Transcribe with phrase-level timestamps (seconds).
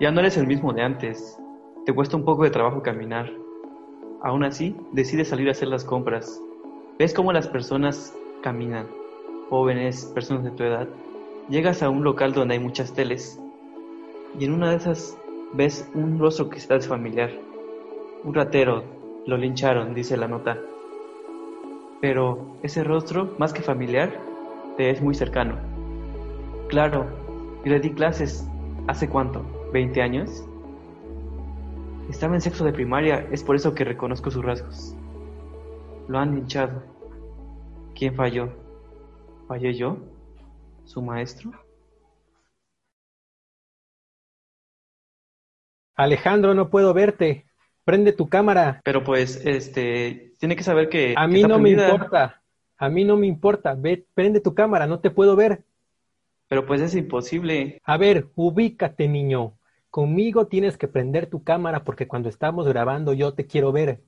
[0.00, 1.38] Ya no eres el mismo de antes.
[1.86, 3.30] Te cuesta un poco de trabajo caminar.
[4.22, 6.40] Aún así, decides salir a hacer las compras.
[6.98, 8.12] Ves cómo las personas
[8.42, 8.86] caminan,
[9.50, 10.88] jóvenes, personas de tu edad.
[11.48, 13.38] Llegas a un local donde hay muchas teles
[14.36, 15.16] y en una de esas
[15.52, 17.30] ves un rostro que está desfamiliar.
[18.24, 18.82] Un ratero,
[19.26, 20.58] lo lincharon, dice la nota.
[22.00, 24.18] Pero ese rostro, más que familiar,
[24.76, 25.54] te es muy cercano.
[26.68, 27.06] Claro,
[27.64, 28.48] y le di clases.
[28.88, 29.63] ¿Hace cuánto?
[29.74, 30.44] ¿20 años?
[32.08, 34.94] Estaba en sexo de primaria, es por eso que reconozco sus rasgos.
[36.06, 36.84] Lo han linchado.
[37.96, 38.52] ¿Quién falló?
[39.48, 39.98] ¿Fallé yo?
[40.84, 41.50] ¿Su maestro?
[45.96, 47.44] Alejandro, no puedo verte.
[47.84, 48.80] Prende tu cámara.
[48.84, 51.14] Pero pues, este, tiene que saber que...
[51.16, 52.42] A mí no me importa.
[52.76, 53.74] A mí no me importa.
[53.74, 55.64] Ve, prende tu cámara, no te puedo ver.
[56.46, 57.80] Pero pues es imposible.
[57.84, 59.54] A ver, ubícate, niño.
[59.94, 64.02] Conmigo tienes que prender tu cámara porque cuando estamos grabando yo te quiero ver.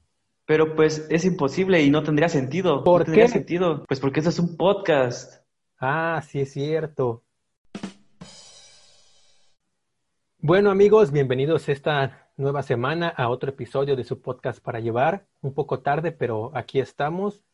[0.44, 2.82] Pero pues es imposible y no tendría sentido.
[2.82, 3.30] ¿Por no tendría qué?
[3.30, 3.84] sentido.
[3.86, 5.44] Pues porque esto es un podcast.
[5.78, 7.22] Ah, sí es cierto.
[10.40, 15.28] Bueno amigos, bienvenidos esta nueva semana a otro episodio de su podcast para llevar.
[15.40, 17.44] Un poco tarde, pero aquí estamos.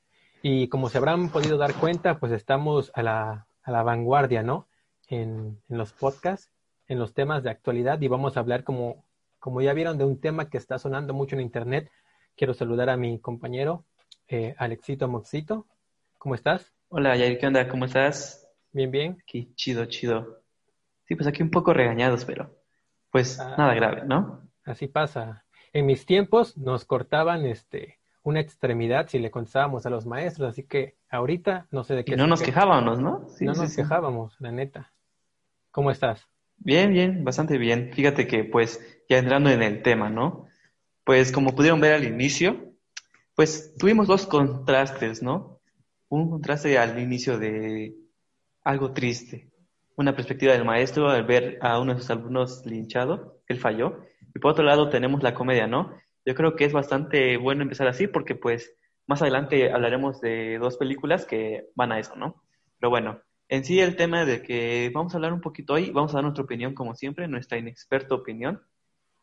[0.41, 4.69] Y como se habrán podido dar cuenta, pues estamos a la, a la vanguardia, ¿no?
[5.07, 6.51] En, en los podcasts,
[6.89, 9.05] en los temas de actualidad y vamos a hablar como,
[9.39, 11.91] como ya vieron de un tema que está sonando mucho en internet.
[12.37, 13.85] Quiero saludar a mi compañero,
[14.29, 15.67] eh, Alexito Moxito.
[16.19, 16.73] ¿Cómo estás?
[16.89, 17.69] Hola, Yair, ¿qué onda?
[17.69, 18.49] ¿Cómo estás?
[18.73, 19.19] Bien, bien.
[19.23, 20.41] Aquí, chido, chido.
[21.07, 22.55] Sí, pues aquí un poco regañados, pero
[23.11, 23.55] pues Ah.
[23.59, 24.43] nada grave, ¿no?
[24.65, 25.45] Así pasa.
[25.73, 30.63] En mis tiempos nos cortaban este una extremidad si le contestábamos a los maestros, así
[30.63, 33.29] que ahorita no sé de qué Y no nos que- quejábamos, ¿no?
[33.29, 33.77] Sí, no sí, nos sí.
[33.83, 34.93] quejábamos, la neta.
[35.73, 36.29] ¿Cómo estás?
[36.65, 37.91] Bien, bien, bastante bien.
[37.93, 40.47] Fíjate que pues ya entrando en el tema, ¿no?
[41.05, 42.73] Pues como pudieron ver al inicio,
[43.35, 45.61] pues tuvimos dos contrastes, ¿no?
[46.09, 47.97] Un contraste al inicio de
[48.65, 49.51] algo triste,
[49.97, 54.39] una perspectiva del maestro al ver a uno de sus alumnos linchado, él falló, y
[54.39, 55.93] por otro lado tenemos la comedia, ¿no?
[56.25, 58.73] Yo creo que es bastante bueno empezar así porque pues
[59.09, 62.45] más adelante hablaremos de dos películas que van a eso, ¿no?
[62.79, 63.21] Pero bueno,
[63.53, 66.25] en sí el tema de que vamos a hablar un poquito hoy, vamos a dar
[66.25, 68.63] nuestra opinión como siempre, nuestra inexperta opinión,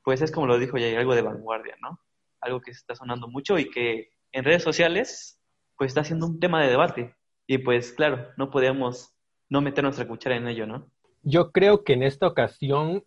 [0.03, 1.99] pues es como lo dijo ya algo de vanguardia, ¿no?
[2.39, 5.41] Algo que se está sonando mucho y que en redes sociales
[5.75, 7.15] pues está siendo un tema de debate
[7.47, 9.15] y pues claro, no podíamos
[9.49, 10.91] no meter nuestra cuchara en ello, ¿no?
[11.23, 13.03] Yo creo que en esta ocasión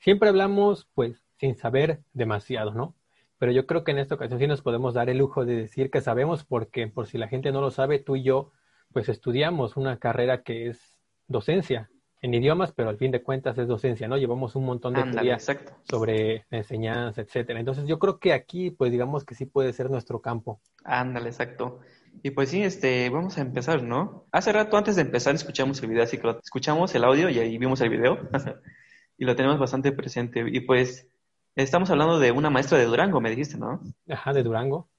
[0.00, 2.96] siempre hablamos pues sin saber demasiado, ¿no?
[3.38, 5.92] Pero yo creo que en esta ocasión sí nos podemos dar el lujo de decir
[5.92, 8.50] que sabemos porque por si la gente no lo sabe, tú y yo
[8.92, 11.90] pues estudiamos una carrera que es docencia
[12.22, 14.18] en idiomas, pero al fin de cuentas es docencia, ¿no?
[14.18, 15.72] Llevamos un montón de teoría exacto.
[15.90, 17.58] sobre enseñanza, etcétera.
[17.60, 20.60] Entonces yo creo que aquí, pues digamos que sí puede ser nuestro campo.
[20.84, 21.80] Ándale, exacto.
[22.22, 24.26] Y pues sí, este, vamos a empezar, ¿no?
[24.32, 27.38] Hace rato antes de empezar escuchamos el video, así que lo- escuchamos el audio y
[27.38, 28.18] ahí vimos el video
[29.16, 30.44] y lo tenemos bastante presente.
[30.46, 31.08] Y pues
[31.56, 33.80] estamos hablando de una maestra de Durango, me dijiste, ¿no?
[34.08, 34.90] Ajá, de Durango.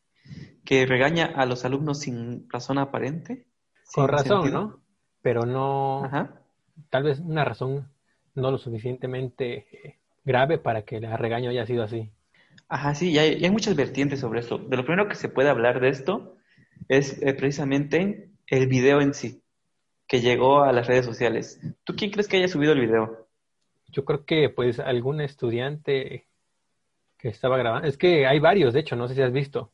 [0.65, 3.45] Que regaña a los alumnos sin razón aparente.
[3.93, 4.61] Con razón, sentido.
[4.61, 4.79] ¿no?
[5.21, 6.41] Pero no, Ajá.
[6.89, 7.87] tal vez una razón
[8.35, 12.09] no lo suficientemente eh, grave para que el regaño haya sido así.
[12.69, 14.57] Ajá, sí, y hay, y hay muchas vertientes sobre esto.
[14.57, 16.37] De lo primero que se puede hablar de esto
[16.87, 19.41] es eh, precisamente el video en sí,
[20.07, 21.59] que llegó a las redes sociales.
[21.83, 23.27] ¿Tú quién crees que haya subido el video?
[23.89, 26.27] Yo creo que pues algún estudiante
[27.17, 29.71] que estaba grabando, es que hay varios, de hecho, no sé si has visto.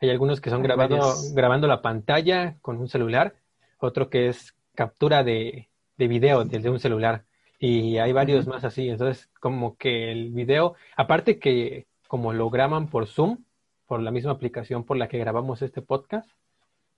[0.00, 1.34] Hay algunos que son Hay grabando, varios.
[1.34, 3.34] grabando la pantalla con un celular,
[3.78, 7.24] otro que es captura de, de video desde un celular.
[7.58, 8.88] Y hay varios más así.
[8.88, 13.44] Entonces, como que el video, aparte que como lo graban por Zoom,
[13.86, 16.30] por la misma aplicación por la que grabamos este podcast,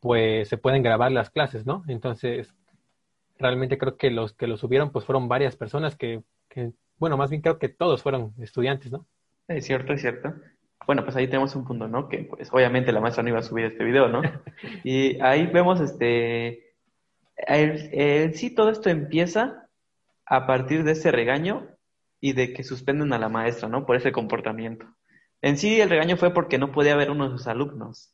[0.00, 1.84] pues se pueden grabar las clases, ¿no?
[1.88, 2.54] Entonces,
[3.38, 7.31] realmente creo que los que lo subieron pues fueron varias personas que, que, bueno, más
[7.31, 9.06] bien creo que todos fueron estudiantes, ¿no?
[9.49, 10.32] Es cierto, es cierto.
[10.87, 12.08] Bueno, pues ahí tenemos un punto, ¿no?
[12.08, 14.22] Que pues obviamente la maestra no iba a subir este video, ¿no?
[14.84, 16.69] Y ahí vemos este...
[17.46, 19.69] El, sí, todo esto empieza
[20.26, 21.69] a partir de ese regaño
[22.20, 23.87] y de que suspenden a la maestra, ¿no?
[23.87, 24.87] Por ese comportamiento.
[25.42, 28.12] En sí, el regaño fue porque no podía ver uno de sus alumnos.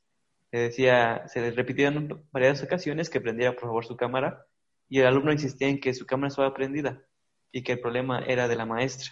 [0.53, 4.47] Le decía, se le repitieron en varias ocasiones que prendiera por favor su cámara
[4.89, 7.03] y el alumno insistía en que su cámara estaba prendida
[7.51, 9.11] y que el problema era de la maestra.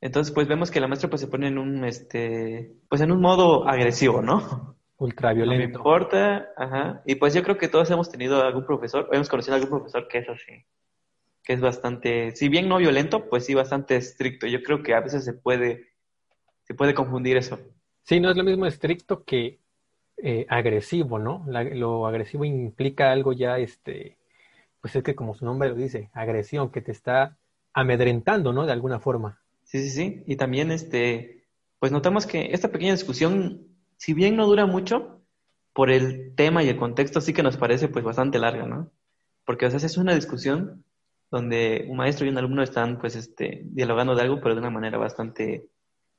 [0.00, 3.20] Entonces, pues vemos que la maestra pues se pone en un, este, pues en un
[3.20, 4.76] modo agresivo, ¿no?
[5.08, 7.02] No me importa, ajá.
[7.06, 9.70] Y pues yo creo que todos hemos tenido algún profesor, o hemos conocido a algún
[9.78, 10.64] profesor que es así.
[11.42, 14.46] que es bastante, si bien no violento, pues sí bastante estricto.
[14.46, 15.88] Yo creo que a veces se puede,
[16.62, 17.58] se puede confundir eso.
[18.02, 19.60] Sí, no es lo mismo estricto que
[20.16, 21.44] eh, agresivo, ¿no?
[21.46, 24.16] lo agresivo implica algo ya, este,
[24.80, 27.36] pues es que como su nombre lo dice, agresión, que te está
[27.72, 28.64] amedrentando, ¿no?
[28.64, 29.40] De alguna forma.
[29.64, 30.22] Sí, sí, sí.
[30.26, 31.44] Y también, este,
[31.78, 33.66] pues notamos que esta pequeña discusión,
[33.96, 35.14] si bien no dura mucho,
[35.74, 38.90] por el tema y el contexto sí que nos parece pues bastante larga, ¿no?
[39.44, 40.84] Porque, o sea, es una discusión
[41.30, 44.70] donde un maestro y un alumno están pues este dialogando de algo, pero de una
[44.70, 45.68] manera bastante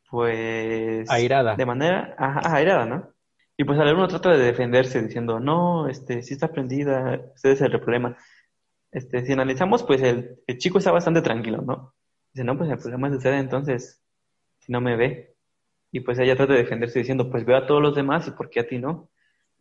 [0.10, 1.56] pues airada.
[1.56, 3.14] De manera ajá, airada, ¿no?
[3.58, 7.62] Y pues el alumno trata de defenderse diciendo, "No, este sí está prendida, usted es
[7.62, 8.18] el problema."
[8.92, 11.94] Este, si analizamos, pues el, chico está bastante tranquilo, ¿no?
[12.34, 14.02] Dice, "No, pues el problema es usted entonces
[14.60, 15.35] si no me ve."
[15.96, 18.50] Y pues ella trata de defenderse diciendo, "Pues veo a todos los demás y por
[18.50, 19.10] qué a ti no?"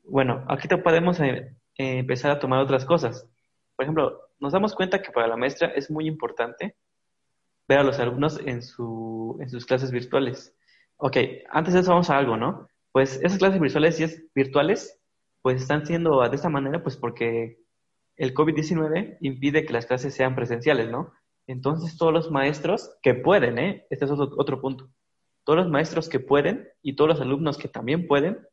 [0.03, 3.31] Bueno, aquí te podemos eh, empezar a tomar otras cosas.
[3.77, 6.75] Por ejemplo, nos damos cuenta que para la maestra es muy importante
[7.69, 10.53] ver a los alumnos en, su, en sus clases virtuales.
[10.97, 11.19] Ok,
[11.51, 12.69] antes de eso vamos a algo, ¿no?
[12.91, 15.01] Pues esas clases virtuales, si es virtuales,
[15.41, 17.61] pues están siendo de esta manera, pues porque
[18.17, 21.13] el COVID-19 impide que las clases sean presenciales, ¿no?
[21.47, 23.87] Entonces todos los maestros que pueden, ¿eh?
[23.89, 24.91] Este es otro, otro punto.
[25.45, 28.47] Todos los maestros que pueden y todos los alumnos que también pueden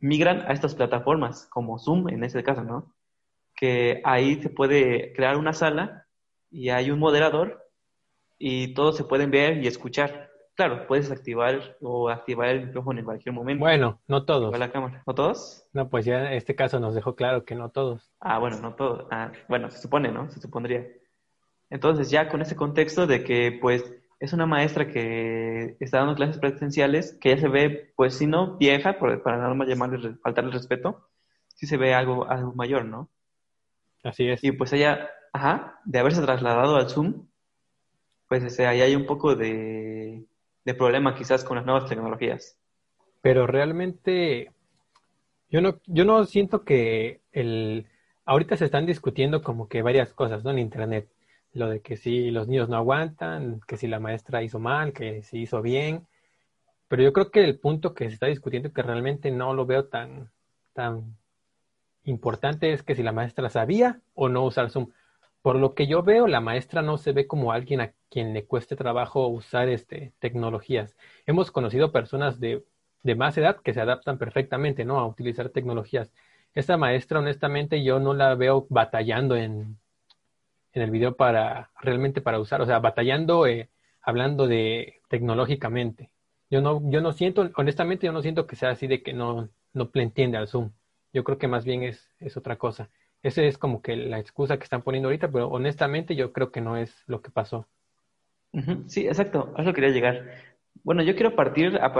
[0.00, 2.94] migran a estas plataformas, como Zoom en este caso, ¿no?
[3.58, 6.06] que ahí se puede crear una sala
[6.48, 7.68] y hay un moderador
[8.38, 10.30] y todos se pueden ver y escuchar.
[10.54, 13.64] Claro, puedes activar o activar el micrófono en cualquier momento.
[13.64, 14.56] Bueno, no todos.
[14.56, 15.02] la cámara.
[15.06, 15.66] ¿No todos?
[15.72, 18.12] No, pues ya este caso nos dejó claro que no todos.
[18.20, 19.06] Ah, bueno, no todos.
[19.10, 20.30] Ah, bueno, se supone, ¿no?
[20.30, 20.86] Se supondría.
[21.68, 26.38] Entonces, ya con ese contexto de que, pues, es una maestra que está dando clases
[26.38, 31.08] presenciales, que ya se ve, pues, si no vieja, para no llamarle, faltarle respeto,
[31.54, 33.08] sí se ve algo, algo mayor, ¿no?
[34.02, 34.42] Así es.
[34.42, 37.26] Y pues ella, ajá, de haberse trasladado al Zoom,
[38.28, 40.24] pues ese, ahí hay un poco de,
[40.64, 42.58] de problema quizás con las nuevas tecnologías.
[43.22, 44.52] Pero realmente,
[45.48, 47.86] yo no, yo no siento que el,
[48.24, 50.50] ahorita se están discutiendo como que varias cosas, ¿no?
[50.50, 51.08] En Internet.
[51.52, 55.22] Lo de que si los niños no aguantan, que si la maestra hizo mal, que
[55.22, 56.06] si hizo bien.
[56.88, 59.86] Pero yo creo que el punto que se está discutiendo que realmente no lo veo
[59.86, 60.30] tan,
[60.72, 61.16] tan
[62.04, 64.90] importante es que si la maestra sabía o no usar Zoom.
[65.42, 68.44] Por lo que yo veo, la maestra no se ve como alguien a quien le
[68.46, 70.96] cueste trabajo usar este, tecnologías.
[71.26, 72.64] Hemos conocido personas de,
[73.02, 74.98] de más edad que se adaptan perfectamente ¿no?
[74.98, 76.12] a utilizar tecnologías.
[76.54, 79.78] Esta maestra, honestamente, yo no la veo batallando en,
[80.78, 83.68] en el video para realmente para usar, o sea, batallando eh,
[84.02, 86.10] hablando de tecnológicamente.
[86.50, 89.50] Yo no, yo no siento, honestamente, yo no siento que sea así de que no,
[89.74, 90.70] no le entiende al Zoom.
[91.12, 92.88] Yo creo que más bien es, es otra cosa.
[93.22, 96.60] Esa es como que la excusa que están poniendo ahorita, pero honestamente yo creo que
[96.60, 97.66] no es lo que pasó.
[98.86, 99.52] Sí, exacto.
[99.56, 100.24] A eso quería llegar.
[100.82, 101.92] Bueno, yo quiero partir a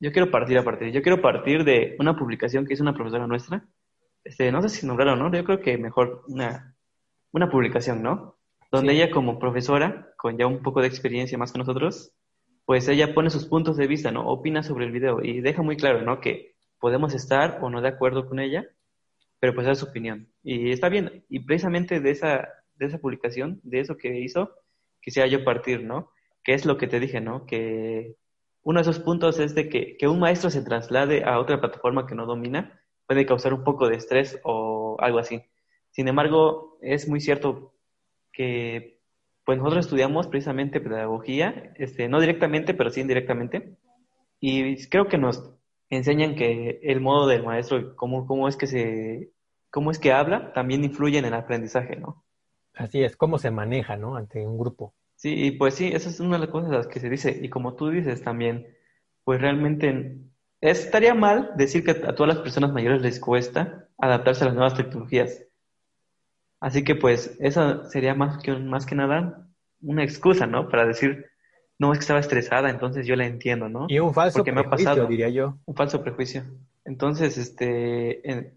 [0.00, 0.92] yo quiero partir a partir.
[0.92, 3.64] Yo quiero partir de una publicación que hizo una profesora nuestra.
[4.22, 5.32] Este, no sé si nombraron, ¿no?
[5.32, 6.73] Yo creo que mejor una,
[7.34, 8.36] una publicación, ¿no?
[8.70, 12.12] Donde ella como profesora, con ya un poco de experiencia más que nosotros,
[12.64, 14.26] pues ella pone sus puntos de vista, ¿no?
[14.28, 16.20] Opina sobre el video y deja muy claro, ¿no?
[16.20, 18.66] Que podemos estar o no de acuerdo con ella,
[19.40, 20.28] pero pues es su opinión.
[20.44, 24.52] Y está bien, y precisamente de esa, de esa publicación, de eso que hizo,
[25.00, 26.10] quisiera yo partir, ¿no?
[26.44, 27.46] Que es lo que te dije, ¿no?
[27.46, 28.14] Que
[28.62, 32.06] uno de esos puntos es de que, que un maestro se traslade a otra plataforma
[32.06, 35.42] que no domina puede causar un poco de estrés o algo así.
[35.94, 37.72] Sin embargo, es muy cierto
[38.32, 39.00] que
[39.44, 43.76] pues nosotros estudiamos precisamente pedagogía, este, no directamente, pero sí indirectamente,
[44.40, 45.54] y creo que nos
[45.90, 49.30] enseñan que el modo del maestro, cómo, cómo es que se,
[49.70, 52.24] cómo es que habla, también influye en el aprendizaje, ¿no?
[52.74, 54.16] Así es, cómo se maneja, ¿no?
[54.16, 54.94] Ante un grupo.
[55.14, 57.38] Sí, pues sí, esa es una de las cosas que se dice.
[57.40, 58.66] Y como tú dices también,
[59.22, 60.18] pues realmente
[60.60, 64.74] estaría mal decir que a todas las personas mayores les cuesta adaptarse a las nuevas
[64.74, 65.44] tecnologías.
[66.64, 69.46] Así que pues esa sería más que, más que nada
[69.82, 70.70] una excusa, ¿no?
[70.70, 71.26] Para decir,
[71.78, 73.84] no es que estaba estresada, entonces yo la entiendo, ¿no?
[73.86, 75.58] Y un falso prejuicio, diría yo.
[75.66, 76.42] Un falso prejuicio.
[76.86, 78.54] Entonces, este,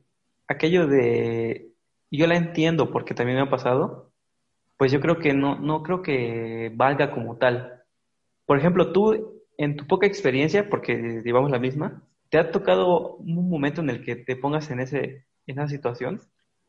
[0.48, 1.74] aquello de,
[2.10, 4.14] yo la entiendo porque también me ha pasado,
[4.78, 7.84] pues yo creo que no, no creo que valga como tal.
[8.46, 13.50] Por ejemplo, tú, en tu poca experiencia, porque llevamos la misma, ¿te ha tocado un
[13.50, 16.22] momento en el que te pongas en, ese, en esa situación?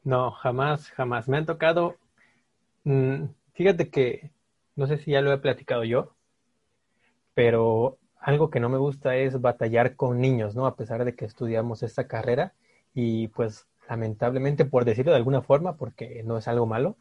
[0.04, 1.28] No, jamás, jamás.
[1.28, 1.96] Me han tocado,
[2.84, 3.24] mm,
[3.54, 4.30] fíjate que,
[4.76, 6.14] no sé si ya lo he platicado yo,
[7.34, 10.66] pero algo que no me gusta es batallar con niños, ¿no?
[10.66, 12.52] A pesar de que estudiamos esta carrera
[12.94, 16.96] y pues lamentablemente, por decirlo de alguna forma, porque no es algo malo,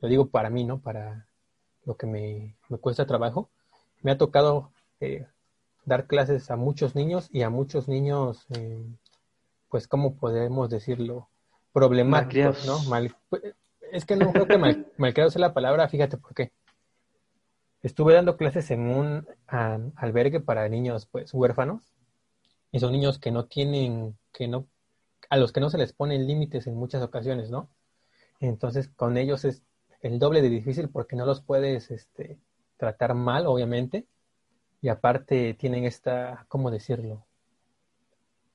[0.00, 0.80] lo digo para mí, ¿no?
[0.80, 1.26] Para
[1.84, 3.50] lo que me, cuesta trabajo.
[4.02, 4.70] Me ha tocado
[5.00, 5.26] eh,
[5.84, 8.84] dar clases a muchos niños y a muchos niños, eh,
[9.70, 11.28] pues, ¿cómo podemos decirlo?
[11.74, 12.78] Problemáticos, ¿no?
[12.84, 13.12] Mal,
[13.90, 16.52] es que no creo que mal, malcriados sea la palabra, fíjate por qué.
[17.82, 21.92] Estuve dando clases en un albergue para niños, pues, huérfanos,
[22.70, 24.68] y son niños que no tienen, que no,
[25.28, 27.68] a los que no se les ponen límites en muchas ocasiones, ¿no?
[28.38, 29.64] Entonces, con ellos es
[30.00, 32.38] el doble de difícil porque no los puedes, este,
[32.76, 34.06] tratar mal, obviamente,
[34.80, 37.26] y aparte tienen esta, ¿cómo decirlo?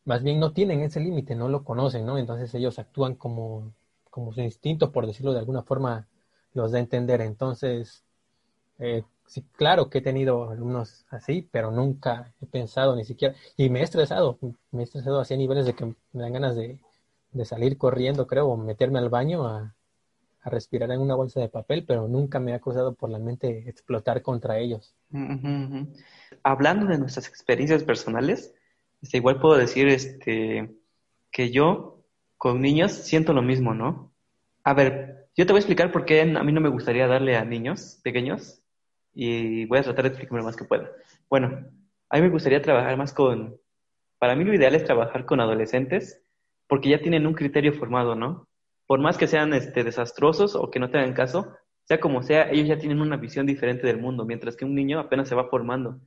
[0.09, 2.17] Más bien no tienen ese límite, no lo conocen, ¿no?
[2.17, 3.71] Entonces ellos actúan como,
[4.09, 6.07] como su instinto, por decirlo de alguna forma,
[6.55, 7.21] los da a entender.
[7.21, 8.03] Entonces,
[8.79, 13.69] eh, sí, claro que he tenido alumnos así, pero nunca he pensado ni siquiera, y
[13.69, 14.39] me he estresado,
[14.71, 16.79] me he estresado así a niveles de que me dan ganas de,
[17.31, 19.75] de salir corriendo, creo, o meterme al baño a,
[20.41, 23.69] a respirar en una bolsa de papel, pero nunca me ha cruzado por la mente
[23.69, 24.95] explotar contra ellos.
[26.41, 28.55] Hablando de nuestras experiencias personales,
[29.01, 30.75] este, igual puedo decir este,
[31.31, 32.03] que yo
[32.37, 34.13] con niños siento lo mismo, ¿no?
[34.63, 37.35] A ver, yo te voy a explicar por qué a mí no me gustaría darle
[37.35, 38.61] a niños pequeños
[39.13, 40.89] y voy a tratar de explicarme lo más que pueda.
[41.29, 41.65] Bueno,
[42.09, 43.57] a mí me gustaría trabajar más con,
[44.17, 46.21] para mí lo ideal es trabajar con adolescentes
[46.67, 48.49] porque ya tienen un criterio formado, ¿no?
[48.89, 51.53] por más que sean este, desastrosos o que no tengan caso,
[51.83, 54.99] sea como sea, ellos ya tienen una visión diferente del mundo, mientras que un niño
[54.99, 55.99] apenas se va formando.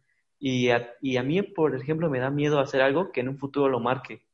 [0.45, 3.39] Y a, y a mí, por ejemplo, me da miedo hacer algo que en un
[3.39, 4.27] futuro lo marque.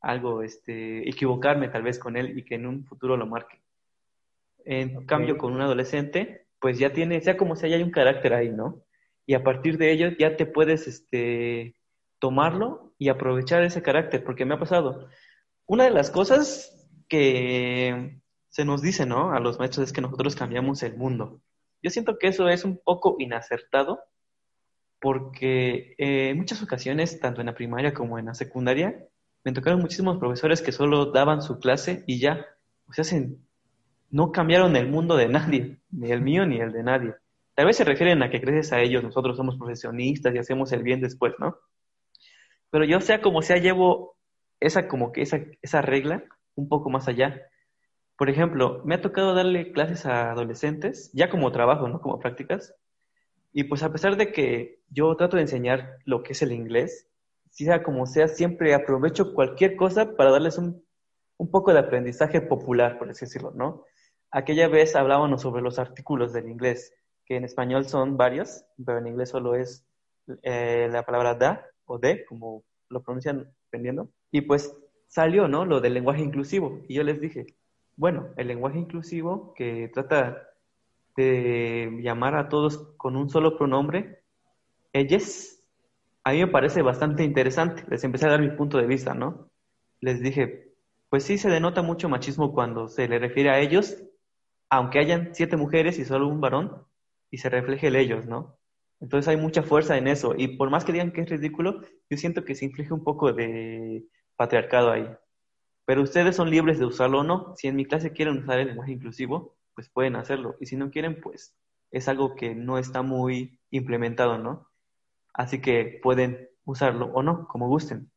[0.00, 3.60] Algo, este, equivocarme tal vez con él y que en un futuro lo marque.
[4.64, 8.32] En cambio, con un adolescente, pues ya tiene, sea como sea, ya hay un carácter
[8.32, 8.82] ahí, ¿no?
[9.26, 11.76] Y a partir de ello ya te puedes, este,
[12.18, 15.10] tomarlo y aprovechar ese carácter, porque me ha pasado.
[15.66, 19.32] Una de las cosas que se nos dice, ¿no?
[19.34, 21.42] A los maestros es que nosotros cambiamos el mundo.
[21.82, 24.00] Yo siento que eso es un poco inacertado
[25.02, 29.04] porque eh, en muchas ocasiones, tanto en la primaria como en la secundaria,
[29.42, 32.46] me tocaron muchísimos profesores que solo daban su clase y ya,
[32.86, 33.04] o sea,
[34.10, 37.14] no cambiaron el mundo de nadie, ni el mío ni el de nadie.
[37.56, 40.84] Tal vez se refieren a que gracias a ellos nosotros somos profesionistas y hacemos el
[40.84, 41.56] bien después, ¿no?
[42.70, 44.16] Pero yo sea como sea, llevo
[44.60, 46.22] esa como que esa, esa regla
[46.54, 47.42] un poco más allá.
[48.16, 52.00] Por ejemplo, me ha tocado darle clases a adolescentes, ya como trabajo, ¿no?
[52.00, 52.76] Como prácticas.
[53.52, 57.08] Y pues a pesar de que yo trato de enseñar lo que es el inglés,
[57.50, 60.82] sea como sea, siempre aprovecho cualquier cosa para darles un,
[61.36, 63.84] un poco de aprendizaje popular, por así decirlo, ¿no?
[64.30, 66.94] Aquella vez hablábamos sobre los artículos del inglés,
[67.26, 69.84] que en español son varios, pero en inglés solo es
[70.42, 74.08] eh, la palabra da o de, como lo pronuncian dependiendo.
[74.30, 74.74] Y pues
[75.08, 75.66] salió, ¿no?
[75.66, 76.80] Lo del lenguaje inclusivo.
[76.88, 77.46] Y yo les dije,
[77.96, 80.48] bueno, el lenguaje inclusivo que trata
[81.16, 84.22] de llamar a todos con un solo pronombre,
[84.92, 85.60] ellas,
[86.24, 87.84] a mí me parece bastante interesante.
[87.88, 89.50] Les empecé a dar mi punto de vista, ¿no?
[90.00, 90.72] Les dije,
[91.08, 93.96] pues sí se denota mucho machismo cuando se le refiere a ellos,
[94.70, 96.86] aunque hayan siete mujeres y solo un varón,
[97.30, 98.56] y se refleje el ellos, ¿no?
[99.00, 100.34] Entonces hay mucha fuerza en eso.
[100.36, 103.32] Y por más que digan que es ridículo, yo siento que se inflige un poco
[103.32, 104.04] de
[104.36, 105.08] patriarcado ahí.
[105.84, 107.54] Pero ustedes son libres de usarlo o no.
[107.56, 110.56] Si en mi clase quieren usar el lenguaje inclusivo, pues pueden hacerlo.
[110.60, 111.56] Y si no quieren, pues
[111.90, 114.68] es algo que no está muy implementado, ¿no?
[115.34, 118.10] Así que pueden usarlo o no, como gusten.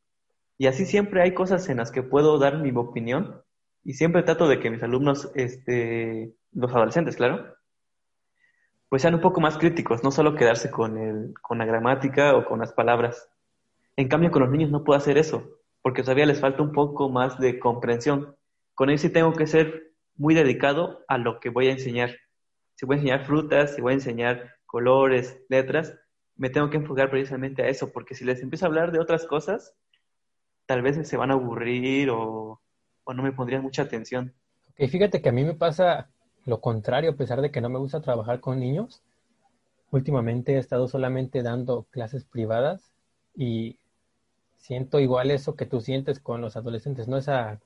[0.58, 3.42] Y así siempre hay cosas en las que puedo dar mi opinión
[3.84, 7.56] y siempre trato de que mis alumnos, este, los adolescentes, claro,
[8.90, 12.46] pues sean un poco más críticos, no solo quedarse con, el, con la gramática o
[12.46, 13.30] con las palabras.
[13.98, 17.10] En cambio, con los niños no puedo hacer eso porque todavía les falta un poco
[17.10, 18.36] más de comprensión.
[18.74, 22.12] Con él sí tengo que ser muy dedicado a lo que voy a enseñar.
[22.76, 25.94] Si voy a enseñar frutas, si voy a enseñar colores, letras,
[26.36, 29.26] me tengo que enfocar precisamente a eso, porque si les empiezo a hablar de otras
[29.26, 29.74] cosas,
[30.66, 32.60] tal vez se van a aburrir o,
[33.04, 34.34] o no me pondrían mucha atención.
[34.78, 36.10] Y fíjate que a mí me pasa
[36.46, 39.02] lo contrario, a pesar de que no me gusta trabajar con niños.
[39.92, 42.92] Últimamente he estado solamente dando clases privadas
[43.36, 43.78] y
[44.58, 47.60] siento igual eso que tú sientes con los adolescentes, no esa,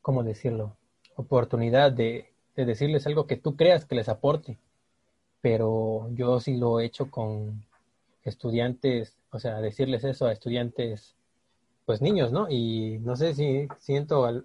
[0.00, 0.76] ¿cómo decirlo?
[1.16, 4.58] Oportunidad de, decirles algo que tú creas que les aporte.
[5.40, 7.64] Pero yo sí lo he hecho con
[8.24, 11.14] estudiantes, o sea, decirles eso a estudiantes,
[11.84, 12.48] pues niños, ¿no?
[12.50, 14.44] Y no sé si siento,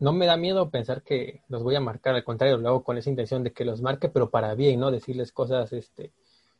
[0.00, 2.98] no me da miedo pensar que los voy a marcar, al contrario, lo hago con
[2.98, 4.90] esa intención de que los marque, pero para bien, ¿no?
[4.90, 6.10] Decirles cosas, este,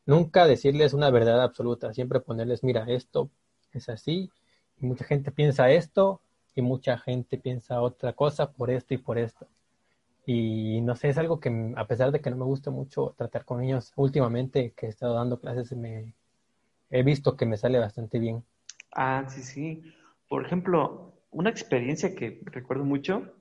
[0.06, 3.30] nunca decirles una verdad absoluta, siempre ponerles, mira, esto
[3.72, 4.30] es así
[4.80, 6.20] mucha gente piensa esto
[6.54, 9.46] y mucha gente piensa otra cosa por esto y por esto.
[10.26, 13.44] Y no sé, es algo que a pesar de que no me gusta mucho tratar
[13.44, 16.14] con niños, últimamente que he estado dando clases me
[16.90, 18.44] he visto que me sale bastante bien.
[18.92, 19.82] Ah, sí, sí.
[20.28, 23.34] Por ejemplo, una experiencia que recuerdo mucho,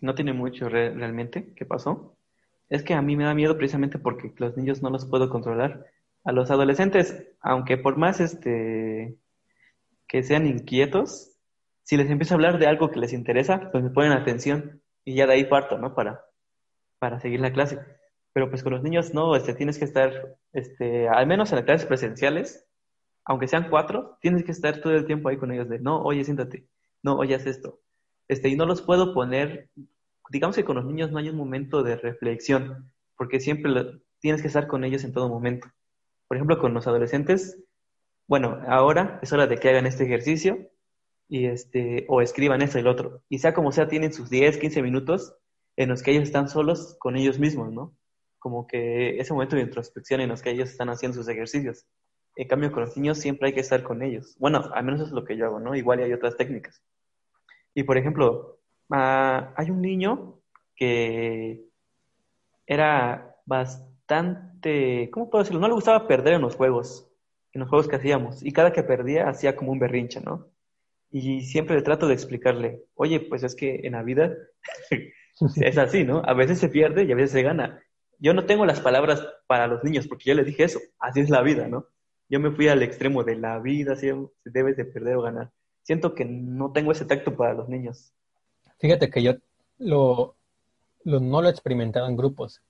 [0.00, 2.16] no tiene mucho realmente que pasó,
[2.70, 5.86] es que a mí me da miedo precisamente porque los niños no los puedo controlar.
[6.24, 9.16] A los adolescentes, aunque por más este
[10.06, 11.29] que sean inquietos,
[11.90, 15.16] si les empiezo a hablar de algo que les interesa, pues me ponen atención y
[15.16, 15.92] ya de ahí parto, ¿no?
[15.92, 16.24] Para,
[17.00, 17.80] para seguir la clase.
[18.32, 21.64] Pero pues con los niños no, este, tienes que estar, este, al menos en las
[21.64, 22.64] clases presenciales,
[23.24, 26.22] aunque sean cuatro, tienes que estar todo el tiempo ahí con ellos de, no, oye,
[26.22, 26.68] siéntate,
[27.02, 27.80] no, oye, haz esto.
[28.28, 29.68] Este, y no los puedo poner,
[30.30, 34.46] digamos que con los niños no hay un momento de reflexión, porque siempre tienes que
[34.46, 35.66] estar con ellos en todo momento.
[36.28, 37.58] Por ejemplo, con los adolescentes,
[38.28, 40.70] bueno, ahora es hora de que hagan este ejercicio
[41.30, 43.22] y este, o escriban esto y lo otro.
[43.28, 45.36] Y sea como sea, tienen sus 10, 15 minutos
[45.76, 47.94] en los que ellos están solos con ellos mismos, ¿no?
[48.40, 51.86] Como que ese momento de introspección en los que ellos están haciendo sus ejercicios.
[52.34, 54.34] En cambio, con los niños siempre hay que estar con ellos.
[54.40, 55.76] Bueno, al menos es lo que yo hago, ¿no?
[55.76, 56.82] Igual hay otras técnicas.
[57.74, 58.58] Y por ejemplo,
[58.90, 60.40] ah, hay un niño
[60.74, 61.64] que
[62.66, 65.60] era bastante, ¿cómo puedo decirlo?
[65.60, 67.08] No le gustaba perder en los juegos,
[67.52, 68.44] en los juegos que hacíamos.
[68.44, 70.49] Y cada que perdía hacía como un berrinche, ¿no?
[71.10, 74.34] Y siempre trato de explicarle, oye, pues es que en la vida
[75.56, 76.22] es así, ¿no?
[76.24, 77.82] A veces se pierde y a veces se gana.
[78.18, 81.30] Yo no tengo las palabras para los niños porque yo les dije eso, así es
[81.30, 81.86] la vida, ¿no?
[82.28, 84.08] Yo me fui al extremo de la vida, si
[84.44, 85.50] debes de perder o ganar.
[85.82, 88.12] Siento que no tengo ese tacto para los niños.
[88.78, 89.34] Fíjate que yo
[89.78, 90.36] lo,
[91.04, 92.62] no lo he experimentado en grupos.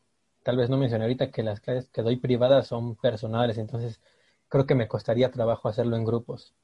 [0.43, 4.01] Tal vez no mencioné ahorita que las clases que doy privadas son personales, entonces
[4.49, 6.55] creo que me costaría trabajo hacerlo en grupos.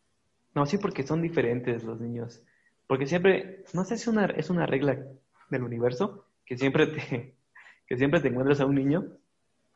[0.57, 2.43] No, sí, porque son diferentes los niños.
[2.87, 4.99] Porque siempre, no sé si una, es una regla
[5.51, 7.37] del universo, que siempre te,
[7.87, 9.05] que siempre te encuentras a un niño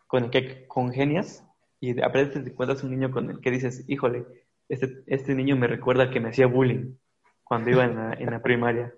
[0.07, 1.47] con el que congenias
[1.81, 4.25] y repente te encuentras un niño con el que dices, híjole,
[4.71, 6.95] este, este niño me recuerda que me hacía bullying
[7.45, 8.95] cuando iba en la, en la primaria.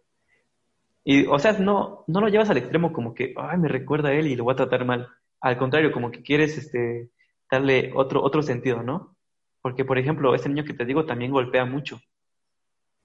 [1.03, 4.14] Y, o sea, no, no lo llevas al extremo como que, ay, me recuerda a
[4.14, 5.09] él y lo voy a tratar mal.
[5.40, 7.11] Al contrario, como que quieres este,
[7.51, 9.12] darle otro, otro sentido, ¿no?
[9.62, 12.01] Porque, por ejemplo, este niño que te digo también golpea mucho.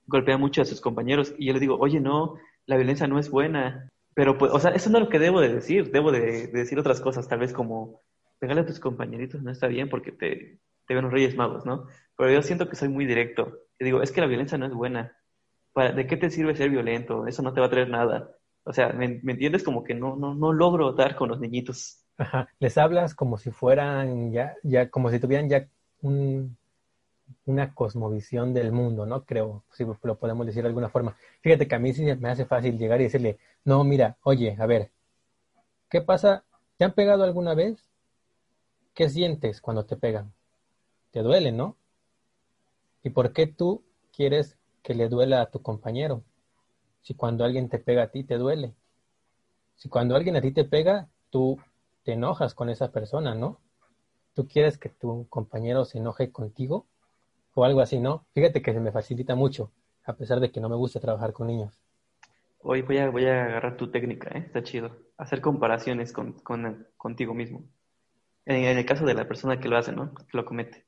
[0.08, 1.34] Golpea mucho a sus compañeros.
[1.38, 3.90] Y yo le digo, oye, no, la violencia no es buena.
[4.16, 5.92] Pero, pues, o sea, eso no es lo que debo de decir.
[5.92, 8.02] Debo de, decir otras cosas, tal vez como,
[8.40, 11.88] pegarle a tus compañeritos no está bien porque te, te ven los reyes magos, ¿no?
[12.18, 13.60] Pero yo siento que soy muy directo.
[13.78, 15.16] Te digo, es que la violencia no es buena.
[15.76, 17.28] ¿De qué te sirve ser violento?
[17.28, 18.32] Eso no te va a traer nada.
[18.64, 19.64] O sea, ¿me, ¿me entiendes?
[19.64, 22.04] Como que no, no, no logro dar con los niñitos.
[22.18, 22.50] Ajá.
[22.60, 25.68] Les hablas como si fueran ya, ya, como si tuvieran ya
[26.02, 29.26] una cosmovisión del mundo, ¿no?
[29.26, 31.16] Creo, si lo podemos decir de alguna forma.
[31.42, 34.66] Fíjate que a mí sí me hace fácil llegar y decirle, no, mira, oye, a
[34.66, 34.92] ver,
[35.90, 36.44] ¿qué pasa?
[36.78, 37.90] ¿Te han pegado alguna vez?
[38.94, 40.34] ¿Qué sientes cuando te pegan?
[41.12, 41.76] Te duele, ¿no?
[43.04, 43.84] ¿Y por qué tú
[44.16, 46.24] quieres que le duela a tu compañero?
[47.02, 48.76] Si cuando alguien te pega a ti, te duele.
[49.76, 51.58] Si cuando alguien a ti te pega, tú
[52.04, 53.60] te enojas con esa persona, ¿no?
[54.38, 56.86] Tú quieres que tu compañero se enoje contigo
[57.56, 58.28] o algo así, ¿no?
[58.36, 59.72] Fíjate que se me facilita mucho,
[60.06, 61.74] a pesar de que no me gusta trabajar con niños.
[62.60, 64.44] Hoy voy a, voy a agarrar tu técnica, ¿eh?
[64.46, 64.92] Está chido.
[65.18, 66.36] Hacer comparaciones con,
[66.98, 67.64] contigo mismo.
[68.46, 70.14] En, el caso de la persona que lo hace, ¿no?
[70.14, 70.86] Que lo comete.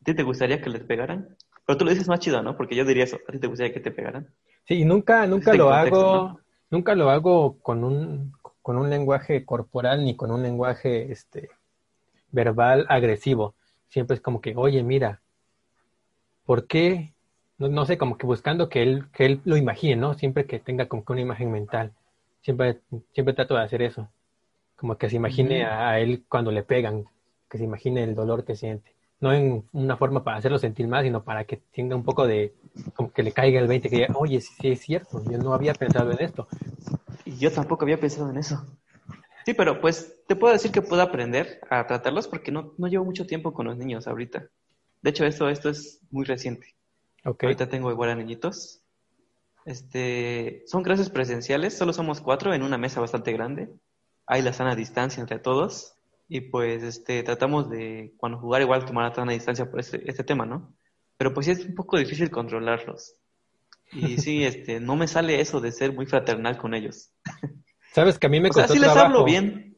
[0.00, 1.36] ¿A ti te gustaría que les pegaran?
[1.66, 2.56] Pero tú lo dices más chido, ¿no?
[2.56, 3.18] Porque yo diría eso.
[3.26, 4.32] ¿A ti te gustaría que te pegaran?
[4.68, 6.38] Sí, nunca, nunca lo hago,
[6.70, 11.48] nunca lo hago con un, con un lenguaje corporal ni con un lenguaje, este,
[12.30, 13.54] verbal agresivo.
[13.88, 15.20] Siempre es como que, oye, mira,
[16.44, 17.12] ¿por qué?
[17.58, 20.14] No, sé, como que buscando que él, que él lo imagine, ¿no?
[20.14, 21.92] Siempre que tenga como que una imagen mental.
[22.40, 22.80] Siempre,
[23.12, 24.08] siempre trato de hacer eso.
[24.76, 27.06] Como que se imagine a, él cuando le pegan,
[27.50, 28.94] que se imagine el dolor que siente.
[29.20, 32.54] No en una forma para hacerlo sentir más, sino para que tenga un poco de,
[32.94, 35.52] como que le caiga el 20, que diga, oye, sí, sí es cierto, yo no
[35.52, 36.46] había pensado en esto.
[37.24, 38.64] Y yo tampoco había pensado en eso.
[39.48, 43.06] Sí, pero pues te puedo decir que puedo aprender a tratarlos porque no, no llevo
[43.06, 44.46] mucho tiempo con los niños ahorita.
[45.00, 46.76] De hecho, esto, esto es muy reciente.
[47.24, 47.46] Okay.
[47.46, 48.82] Ahorita tengo igual a niñitos.
[49.64, 53.70] Este, son clases presenciales, solo somos cuatro en una mesa bastante grande.
[54.26, 55.94] Hay la sana distancia entre todos.
[56.28, 60.24] Y pues este, tratamos de, cuando jugar, igual tomar la sana distancia por este, este
[60.24, 60.74] tema, ¿no?
[61.16, 63.14] Pero pues sí es un poco difícil controlarlos.
[63.92, 67.12] Y sí, este, no me sale eso de ser muy fraternal con ellos.
[67.92, 69.76] Sabes que a mí me o costó sí les hablo bien.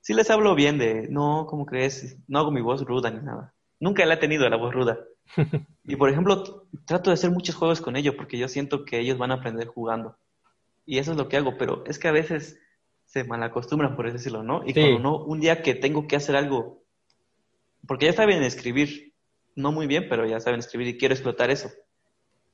[0.00, 2.18] Sí les hablo bien de, no, ¿cómo crees?
[2.26, 3.54] No hago mi voz ruda ni nada.
[3.78, 4.98] Nunca la he tenido la voz ruda.
[5.84, 9.18] y por ejemplo, trato de hacer muchos juegos con ellos porque yo siento que ellos
[9.18, 10.16] van a aprender jugando.
[10.84, 12.58] Y eso es lo que hago, pero es que a veces
[13.04, 14.62] se malacostumbran, por decirlo, ¿no?
[14.66, 16.82] Y cuando no, un día que tengo que hacer algo,
[17.86, 19.12] porque ya saben escribir,
[19.54, 21.70] no muy bien, pero ya saben escribir y quiero explotar eso.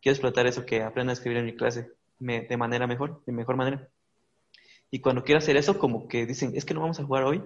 [0.03, 3.57] Quiero explotar eso que aprenda a escribir en mi clase de manera mejor, de mejor
[3.57, 3.89] manera.
[4.91, 7.43] Y cuando quiero hacer eso, como que dicen, es que no vamos a jugar hoy.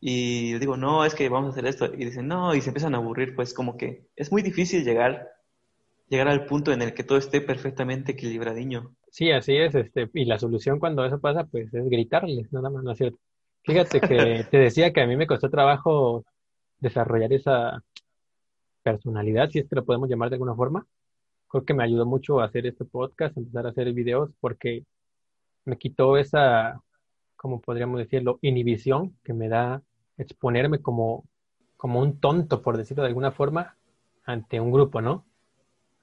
[0.00, 1.86] Y digo, no, es que vamos a hacer esto.
[1.86, 5.28] Y dicen, no, y se empiezan a aburrir, pues como que es muy difícil llegar,
[6.08, 8.94] llegar al punto en el que todo esté perfectamente equilibradiño.
[9.10, 12.84] Sí, así es, este, y la solución cuando eso pasa, pues es gritarles, nada más,
[12.84, 13.18] ¿no es cierto?
[13.62, 16.24] Fíjate que te decía que a mí me costó trabajo
[16.78, 17.82] desarrollar esa
[18.82, 20.86] personalidad, si es que lo podemos llamar de alguna forma.
[21.48, 24.84] Creo que me ayudó mucho a hacer este podcast, empezar a hacer videos, porque
[25.66, 26.80] me quitó esa,
[27.36, 29.82] como podríamos decirlo, inhibición que me da
[30.16, 31.24] exponerme como,
[31.76, 33.76] como un tonto, por decirlo de alguna forma,
[34.24, 35.24] ante un grupo, ¿no?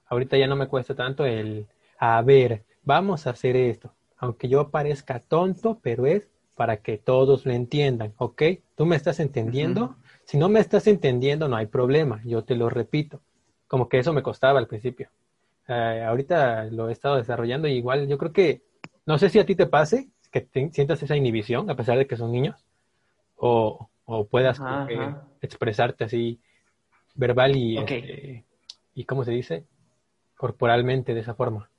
[0.06, 3.94] Ahorita ya no me cuesta tanto el, a ver, vamos a hacer esto.
[4.18, 8.44] Aunque yo parezca tonto, pero es para que todos lo entiendan, ¿ok?
[8.76, 9.96] ¿Tú me estás entendiendo?
[10.24, 13.22] Si no me estás entendiendo, no hay problema, yo te lo repito.
[13.68, 15.10] Como que eso me costaba al principio.
[15.68, 18.62] Eh, ahorita lo he estado desarrollando y igual yo creo que,
[19.06, 22.18] no sé si a ti te pase, que sientas esa inhibición a pesar de que
[22.18, 22.66] son niños,
[23.36, 23.90] o,
[24.30, 24.60] puedas
[25.42, 26.40] expresarte así
[27.16, 28.44] verbal y, este,
[28.94, 29.66] y, ¿cómo se dice?
[30.36, 31.70] Corporalmente de esa forma.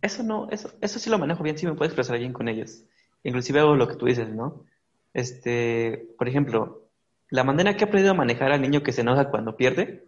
[0.00, 2.84] Eso no, eso, eso sí lo manejo bien, sí me puedo expresar bien con ellos.
[3.24, 4.64] Inclusive hago lo que tú dices, ¿no?
[5.12, 6.88] Este, por ejemplo,
[7.30, 10.06] la manera que he aprendido a manejar al niño que se enoja cuando pierde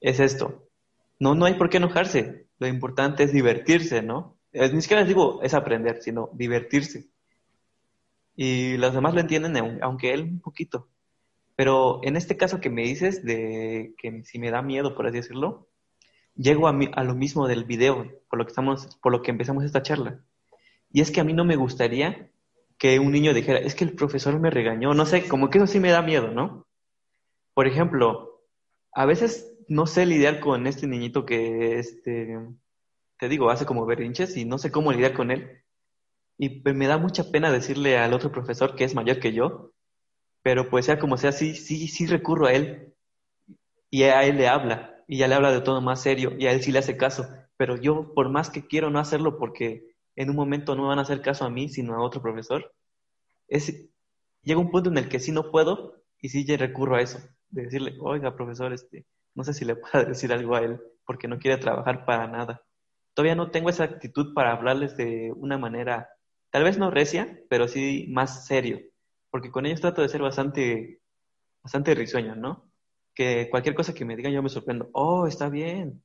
[0.00, 0.68] es esto.
[1.18, 2.46] No, no hay por qué enojarse.
[2.58, 4.36] Lo importante es divertirse, ¿no?
[4.52, 7.08] Ni siquiera les digo es aprender, sino divertirse.
[8.34, 10.88] Y los demás lo entienden, aunque él un poquito.
[11.56, 15.16] Pero en este caso que me dices de que si me da miedo, por así
[15.16, 15.68] decirlo,
[16.34, 19.64] llego a, a lo mismo del video, por lo que estamos, por lo que empezamos
[19.64, 20.20] esta charla.
[20.90, 22.30] Y es que a mí no me gustaría
[22.78, 25.66] que un niño dijera, es que el profesor me regañó, no sé, como que eso
[25.66, 26.66] sí me da miedo, ¿no?
[27.54, 28.42] Por ejemplo,
[28.92, 32.38] a veces no sé lidiar con este niñito que, este,
[33.22, 35.62] te digo, hace como berrinches y no sé cómo lidiar con él.
[36.38, 39.70] Y me da mucha pena decirle al otro profesor que es mayor que yo,
[40.42, 42.92] pero pues sea como sea, sí, sí, sí recurro a él
[43.90, 46.52] y a él le habla y ya le habla de todo más serio y a
[46.52, 47.24] él sí le hace caso.
[47.56, 50.98] Pero yo, por más que quiero no hacerlo porque en un momento no me van
[50.98, 52.74] a hacer caso a mí, sino a otro profesor,
[53.46, 53.88] es,
[54.42, 57.20] llega un punto en el que sí no puedo y sí ya recurro a eso,
[57.50, 59.06] de decirle, oiga, profesor, este,
[59.36, 62.62] no sé si le puedo decir algo a él porque no quiere trabajar para nada.
[63.14, 66.08] Todavía no tengo esa actitud para hablarles de una manera,
[66.50, 68.80] tal vez no recia, pero sí más serio,
[69.30, 71.00] porque con ellos trato de ser bastante,
[71.62, 72.72] bastante risueño, ¿no?
[73.14, 76.02] que cualquier cosa que me digan yo me sorprendo, oh, está bien.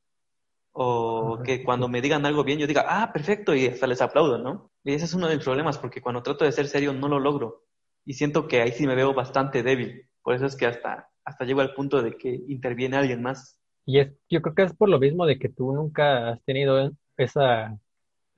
[0.79, 4.37] O que cuando me digan algo bien yo diga, ah, perfecto, y hasta les aplaudo,
[4.37, 4.71] ¿no?
[4.83, 7.19] Y ese es uno de los problemas, porque cuando trato de ser serio no lo
[7.19, 7.65] logro.
[8.05, 10.07] Y siento que ahí sí me veo bastante débil.
[10.21, 13.59] Por eso es que hasta, hasta llego al punto de que interviene alguien más.
[13.87, 16.91] Y es, yo creo que es por lo mismo de que tú nunca has tenido
[17.15, 17.79] esa,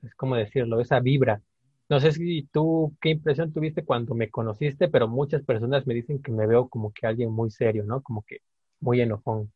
[0.02, 1.42] es como decirlo, esa vibra.
[1.88, 6.22] No sé si tú, qué impresión tuviste cuando me conociste, pero muchas personas me dicen
[6.22, 8.00] que me veo como que alguien muy serio, ¿no?
[8.00, 8.42] Como que
[8.78, 9.52] muy enojón.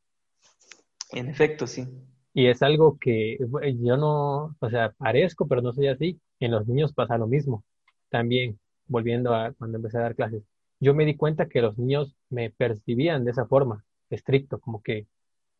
[1.13, 1.87] En efecto, sí.
[2.33, 3.39] Y es algo que
[3.81, 6.21] yo no, o sea, parezco, pero no soy así.
[6.41, 7.63] En los niños pasa lo mismo.
[8.09, 10.43] También, volviendo a cuando empecé a dar clases,
[10.81, 15.07] yo me di cuenta que los niños me percibían de esa forma, estricto, como que,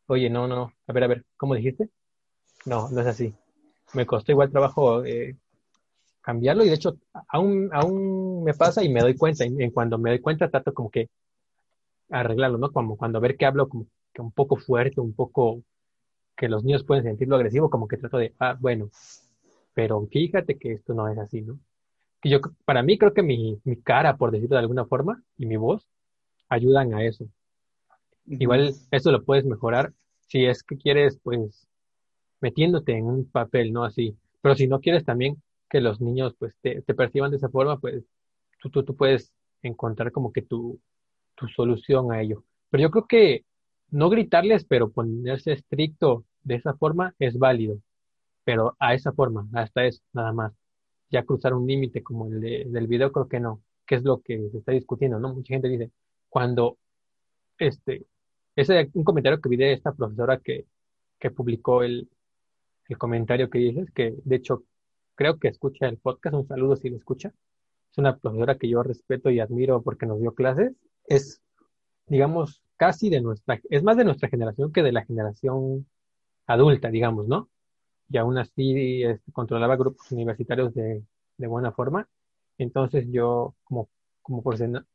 [0.07, 1.89] oye, no, no, a ver, a ver, ¿cómo dijiste?
[2.67, 3.35] No, no es así.
[3.93, 5.37] Me costó igual trabajo eh,
[6.21, 6.97] cambiarlo y de hecho
[7.29, 9.45] aún, aún me pasa y me doy cuenta.
[9.45, 11.09] Y cuando me doy cuenta trato como que
[12.11, 12.73] arreglarlo, ¿no?
[12.73, 15.63] Como cuando ver que hablo como que un poco fuerte, un poco
[16.37, 18.91] que los niños pueden sentirlo agresivo, como que trato de, ah, bueno,
[19.75, 21.59] pero fíjate que esto no es así, ¿no?
[22.21, 25.47] Que yo, para mí creo que mi, mi cara, por decirlo de alguna forma, y
[25.47, 25.87] mi voz
[26.49, 27.27] ayudan a eso.
[28.27, 29.93] Igual eso lo puedes mejorar
[30.29, 31.69] si es que quieres, pues,
[32.41, 33.85] metiéndote en un papel, ¿no?
[33.85, 34.17] Así.
[34.41, 38.05] Pero si no quieres también que los niños, pues, te, perciban de esa forma, pues,
[38.61, 39.33] tú, tú, tú puedes
[39.63, 40.81] encontrar como que tu,
[41.35, 42.45] tu solución a ello.
[42.71, 43.45] Pero yo creo que
[43.91, 47.79] no gritarles, pero ponerse estricto de esa forma es válido.
[48.45, 50.53] Pero a esa forma, hasta eso, nada más.
[51.11, 53.63] Ya cruzar un límite como el del video, creo que no.
[53.87, 55.19] ¿Qué es lo que se está discutiendo?
[55.21, 55.35] ¿no?
[55.35, 55.91] Mucha gente dice,
[56.29, 56.79] cuando,
[57.59, 58.07] este,
[58.57, 60.67] ese un comentario que vi de esta profesora que,
[61.19, 62.09] que publicó el,
[62.89, 64.65] el comentario que dices, que de hecho
[65.15, 67.33] creo que escucha el podcast, un saludo si lo escucha.
[67.91, 70.73] Es una profesora que yo respeto y admiro porque nos dio clases
[71.07, 71.43] es,
[72.07, 75.87] digamos, casi de nuestra, es más de nuestra generación que de la generación
[76.47, 77.49] adulta, digamos, ¿no?
[78.09, 81.05] Y aún así este, controlaba grupos universitarios de,
[81.39, 82.09] de buena forma.
[82.59, 83.89] Entonces yo como,
[84.23, 84.43] como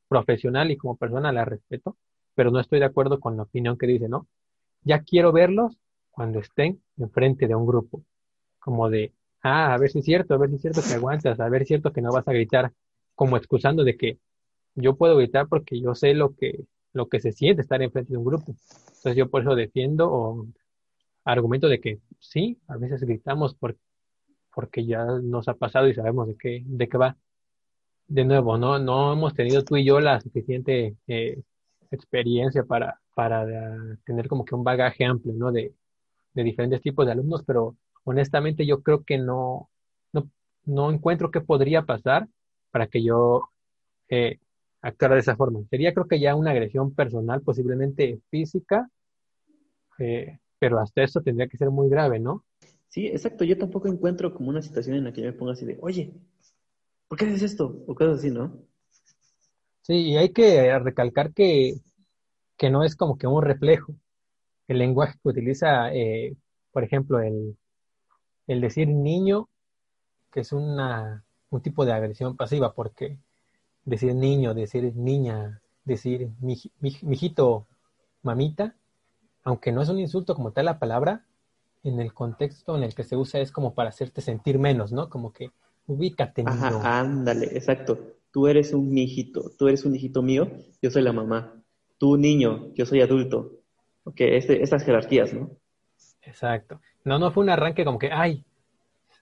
[0.07, 1.97] profesional y como persona la respeto,
[2.39, 4.25] pero no estoy de acuerdo con la opinión que dice, ¿no?
[4.83, 5.77] Ya quiero verlos
[6.09, 8.01] cuando estén enfrente de un grupo,
[8.59, 11.37] como de, ah, a ver si es cierto, a ver si es cierto que aguantas,
[11.41, 12.71] a ver si es cierto que no vas a gritar,
[13.13, 14.19] como excusando de que
[14.73, 18.17] yo puedo gritar porque yo sé lo que, lo que se siente estar enfrente de
[18.17, 18.55] un grupo.
[18.87, 20.47] Entonces yo por eso defiendo o
[21.25, 23.75] argumento de que sí, a veces gritamos por,
[24.55, 27.17] porque ya nos ha pasado y sabemos de qué, de qué va.
[28.07, 31.43] De nuevo, no, no hemos tenido tú y yo la suficiente eh,
[31.91, 33.45] experiencia para, para
[34.05, 35.51] tener como que un bagaje amplio, ¿no?
[35.51, 35.73] De,
[36.33, 39.69] de diferentes tipos de alumnos, pero honestamente yo creo que no,
[40.13, 40.29] no,
[40.65, 42.27] no encuentro qué podría pasar
[42.71, 43.49] para que yo
[44.09, 44.39] eh,
[44.81, 45.61] actuara de esa forma.
[45.69, 48.89] Sería creo que ya una agresión personal, posiblemente física,
[49.99, 52.43] eh, pero hasta eso tendría que ser muy grave, ¿no?
[52.87, 53.43] Sí, exacto.
[53.43, 56.13] Yo tampoco encuentro como una situación en la que yo me ponga así de, oye,
[57.07, 57.83] ¿por qué haces esto?
[57.87, 58.68] O cosas así, ¿no?
[59.89, 61.81] Sí, y hay que recalcar que,
[62.57, 63.95] que no es como que un reflejo.
[64.67, 66.35] El lenguaje que utiliza, eh,
[66.71, 67.57] por ejemplo, el,
[68.45, 69.49] el decir niño,
[70.31, 73.17] que es una, un tipo de agresión pasiva, porque
[73.83, 76.29] decir niño, decir niña, decir
[77.01, 77.65] mijito,
[78.21, 78.75] mamita,
[79.43, 81.25] aunque no es un insulto como tal la palabra,
[81.83, 85.09] en el contexto en el que se usa es como para hacerte sentir menos, ¿no?
[85.09, 85.49] Como que
[85.87, 86.77] ubícate, niño.
[86.77, 88.18] Ajá, ándale, exacto.
[88.31, 91.63] Tú eres un mijito, tú eres un hijito mío, yo soy la mamá.
[91.97, 93.59] Tú niño, yo soy adulto.
[94.03, 95.51] Ok, este, estas jerarquías, ¿no?
[96.21, 96.79] Exacto.
[97.03, 98.45] No, no fue un arranque como que, ay,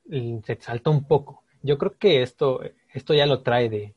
[0.09, 1.43] se saltó un poco.
[1.63, 2.61] Yo creo que esto,
[2.93, 3.95] esto ya lo trae de,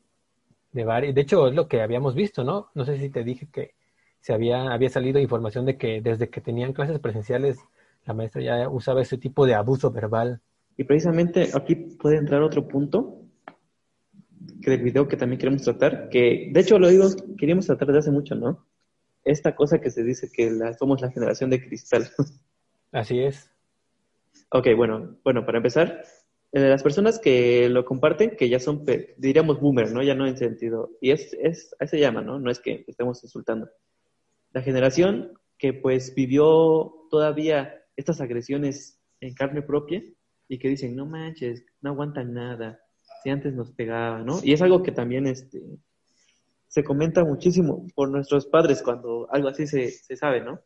[0.71, 1.13] de varios.
[1.13, 2.69] De hecho, es lo que habíamos visto, ¿no?
[2.73, 3.75] No sé si te dije que
[4.21, 7.59] se había, había salido información de que desde que tenían clases presenciales,
[8.05, 10.41] la maestra ya usaba ese tipo de abuso verbal.
[10.77, 13.20] Y precisamente aquí puede entrar otro punto
[14.61, 17.99] que del video que también queremos tratar, que de hecho lo digo, queríamos tratar desde
[17.99, 18.67] hace mucho, ¿no?
[19.23, 22.09] Esta cosa que se dice que la, somos la generación de cristal.
[22.91, 23.49] Así es.
[24.49, 26.03] Ok, bueno, bueno, para empezar,
[26.51, 28.83] eh, las personas que lo comparten, que ya son,
[29.17, 30.03] diríamos boomer, ¿no?
[30.03, 32.39] Ya no en sentido, y es, es, ahí se llama, ¿no?
[32.39, 33.69] No es que estemos insultando.
[34.51, 40.03] La generación que pues vivió todavía estas agresiones en carne propia
[40.49, 42.80] y que dicen, no manches, no aguantan nada,
[43.21, 44.39] si antes nos pegaban, ¿no?
[44.43, 45.61] Y es algo que también este,
[46.67, 50.61] se comenta muchísimo por nuestros padres cuando algo así se, se sabe, ¿no?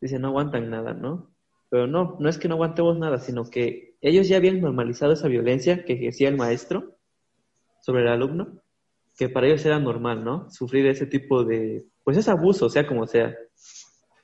[0.00, 1.34] Dicen, no aguantan nada, ¿no?
[1.70, 5.28] Pero no, no es que no aguantemos nada, sino que ellos ya habían normalizado esa
[5.28, 6.98] violencia que ejercía el maestro
[7.80, 8.60] sobre el alumno,
[9.16, 10.50] que para ellos era normal, ¿no?
[10.50, 13.34] Sufrir ese tipo de, pues es abuso, sea como sea.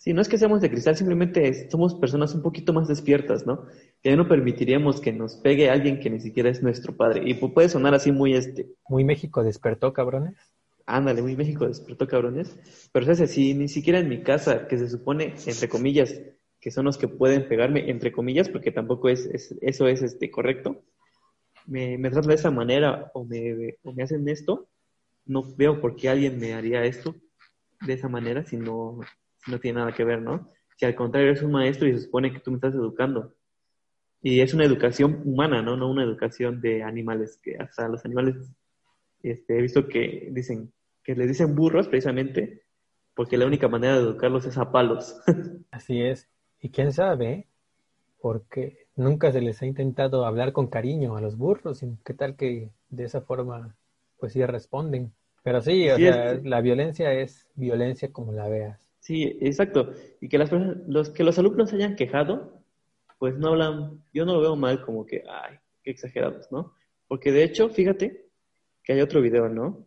[0.00, 3.66] Sí, no es que seamos de cristal, simplemente somos personas un poquito más despiertas, ¿no?
[4.02, 7.28] Que ya no permitiríamos que nos pegue alguien que ni siquiera es nuestro padre.
[7.28, 8.70] Y puede sonar así muy este.
[8.88, 10.38] Muy México despertó, cabrones.
[10.86, 12.58] Ándale, muy México despertó, cabrones.
[12.92, 16.18] Pero es así, ni siquiera en mi casa, que se supone, entre comillas,
[16.62, 19.28] que son los que pueden pegarme, entre comillas, porque tampoco es,
[19.60, 20.82] eso es este, correcto,
[21.66, 24.66] me, me tratan de esa manera o me, o me hacen esto,
[25.26, 27.14] no veo por qué alguien me haría esto
[27.86, 28.56] de esa manera si
[29.46, 30.50] no, tiene nada que ver, ¿no?
[30.76, 33.34] Si al contrario eres un maestro y se supone que tú me estás educando.
[34.22, 35.76] Y es una educación humana, ¿no?
[35.76, 38.36] No una educación de animales, que hasta los animales
[39.22, 40.72] este, he visto que dicen,
[41.02, 42.62] que les dicen burros precisamente,
[43.14, 45.20] porque la única manera de educarlos es a palos.
[45.70, 46.28] Así es.
[46.60, 47.48] Y quién sabe,
[48.20, 52.36] porque nunca se les ha intentado hablar con cariño a los burros, y qué tal
[52.36, 53.76] que de esa forma,
[54.18, 55.12] pues sí responden.
[55.42, 58.89] Pero sí, o sea, la violencia es violencia como la veas.
[59.10, 59.92] Sí, exacto.
[60.20, 60.52] Y que las
[60.86, 62.62] los que los alumnos hayan quejado,
[63.18, 66.74] pues no hablan, yo no lo veo mal como que, ay, qué exagerados, ¿no?
[67.08, 68.28] Porque de hecho, fíjate
[68.84, 69.84] que hay otro video, ¿no?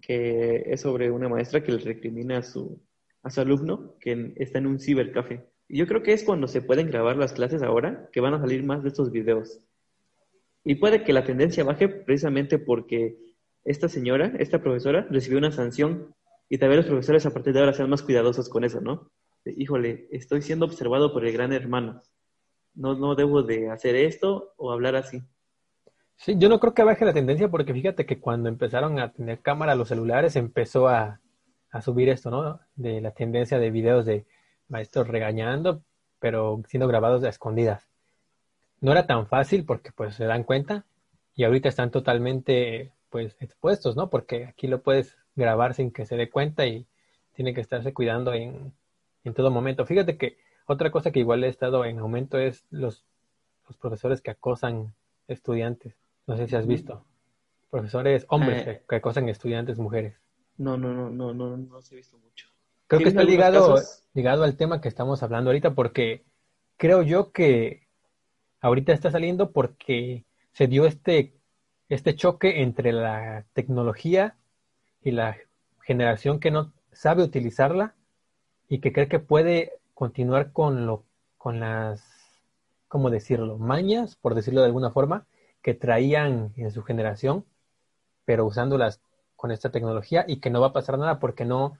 [0.00, 2.82] Que es sobre una maestra que le recrimina a su,
[3.22, 6.88] a su alumno que está en un cibercafé yo creo que es cuando se pueden
[6.88, 9.60] grabar las clases ahora que van a salir más de estos videos.
[10.64, 13.16] Y puede que la tendencia baje precisamente porque
[13.64, 16.12] esta señora, esta profesora, recibió una sanción
[16.48, 19.10] y tal vez los profesores a partir de ahora sean más cuidadosos con eso, ¿no?
[19.44, 22.02] híjole, estoy siendo observado por el gran hermano.
[22.74, 25.20] No, no debo de hacer esto o hablar así.
[26.16, 29.40] Sí, yo no creo que baje la tendencia porque fíjate que cuando empezaron a tener
[29.40, 31.20] cámara los celulares empezó a,
[31.70, 32.60] a subir esto, ¿no?
[32.76, 34.24] De la tendencia de videos de
[34.68, 35.82] maestros regañando,
[36.20, 37.88] pero siendo grabados a escondidas.
[38.80, 40.84] No era tan fácil porque pues se dan cuenta
[41.34, 44.08] y ahorita están totalmente pues expuestos, ¿no?
[44.08, 46.86] Porque aquí lo puedes grabar sin que se dé cuenta y
[47.34, 48.72] tiene que estarse cuidando en,
[49.24, 49.86] en todo momento.
[49.86, 53.04] Fíjate que otra cosa que igual he estado en aumento es los,
[53.66, 54.94] los profesores que acosan
[55.28, 55.94] estudiantes.
[56.26, 57.04] No sé si has visto.
[57.70, 58.82] Profesores hombres Eh.
[58.88, 60.14] que acosan estudiantes mujeres.
[60.58, 62.46] No, no, no, no, no, no los he visto mucho.
[62.86, 64.02] Creo ¿Sí que está ligado, casos?
[64.12, 66.24] ligado al tema que estamos hablando ahorita porque
[66.76, 67.88] creo yo que
[68.60, 71.34] ahorita está saliendo porque se dio este,
[71.88, 74.36] este choque entre la tecnología
[75.02, 75.36] y la
[75.82, 77.94] generación que no sabe utilizarla
[78.68, 81.04] y que cree que puede continuar con lo,
[81.38, 82.02] con las,
[82.88, 83.58] ¿cómo decirlo?
[83.58, 85.26] Mañas, por decirlo de alguna forma,
[85.62, 87.44] que traían en su generación,
[88.24, 89.00] pero usándolas
[89.36, 91.78] con esta tecnología y que no va a pasar nada porque no,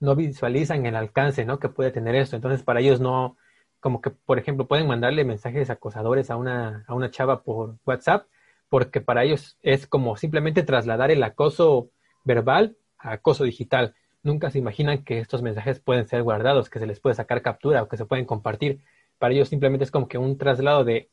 [0.00, 1.58] no visualizan el alcance, ¿no?
[1.58, 2.36] que puede tener esto.
[2.36, 3.36] Entonces, para ellos no,
[3.80, 8.26] como que, por ejemplo, pueden mandarle mensajes acosadores a una, a una chava por WhatsApp,
[8.68, 11.90] porque para ellos es como simplemente trasladar el acoso
[12.24, 13.94] verbal a acoso digital.
[14.22, 17.82] Nunca se imaginan que estos mensajes pueden ser guardados, que se les puede sacar captura
[17.82, 18.80] o que se pueden compartir.
[19.18, 21.10] Para ellos simplemente es como que un traslado de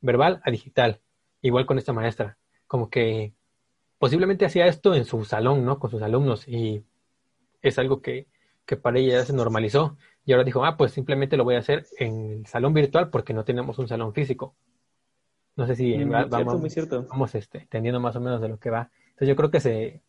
[0.00, 1.00] verbal a digital.
[1.40, 2.38] Igual con esta maestra.
[2.66, 3.32] Como que
[3.98, 5.78] posiblemente hacía esto en su salón, ¿no?
[5.78, 6.84] Con sus alumnos y
[7.62, 8.26] es algo que,
[8.66, 9.96] que para ella ya se normalizó.
[10.24, 13.34] Y ahora dijo, ah, pues simplemente lo voy a hacer en el salón virtual porque
[13.34, 14.54] no tenemos un salón físico.
[15.56, 17.06] No sé si Mm, muy cierto, vamos, muy cierto.
[17.08, 18.90] vamos este, entendiendo más o menos de lo que va.
[19.10, 20.02] Entonces yo creo que se,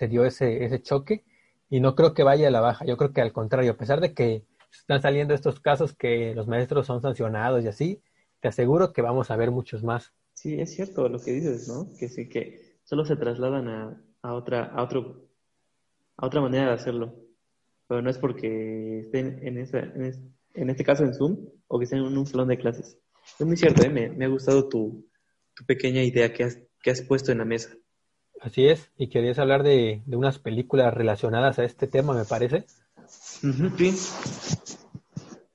[0.00, 1.26] se dio ese, ese choque
[1.68, 2.86] y no creo que vaya a la baja.
[2.86, 6.48] Yo creo que al contrario, a pesar de que están saliendo estos casos que los
[6.48, 8.02] maestros son sancionados y así,
[8.40, 10.14] te aseguro que vamos a ver muchos más.
[10.32, 11.86] Sí, es cierto lo que dices, ¿no?
[11.98, 15.28] Que sí, que solo se trasladan a, a otra, a otro,
[16.16, 17.14] a otra manera de hacerlo.
[17.86, 21.84] Pero no es porque estén en, esa, en, en este caso en Zoom o que
[21.84, 22.96] estén en un salón de clases.
[23.38, 23.90] Es muy cierto, ¿eh?
[23.90, 25.06] me, me ha gustado tu,
[25.54, 27.76] tu pequeña idea que has, que has puesto en la mesa.
[28.40, 32.64] Así es, y querías hablar de, de unas películas relacionadas a este tema, me parece.
[33.08, 33.94] Sí.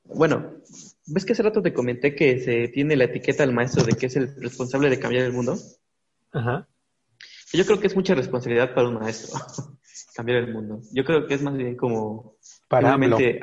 [0.03, 0.53] Bueno,
[1.07, 4.05] ¿ves que hace rato te comenté que se tiene la etiqueta al maestro de que
[4.05, 5.57] es el responsable de cambiar el mundo?
[6.31, 6.67] Ajá.
[7.53, 9.39] Yo creo que es mucha responsabilidad para un maestro
[10.15, 10.81] cambiar el mundo.
[10.91, 12.35] Yo creo que es más bien como
[12.67, 12.93] Para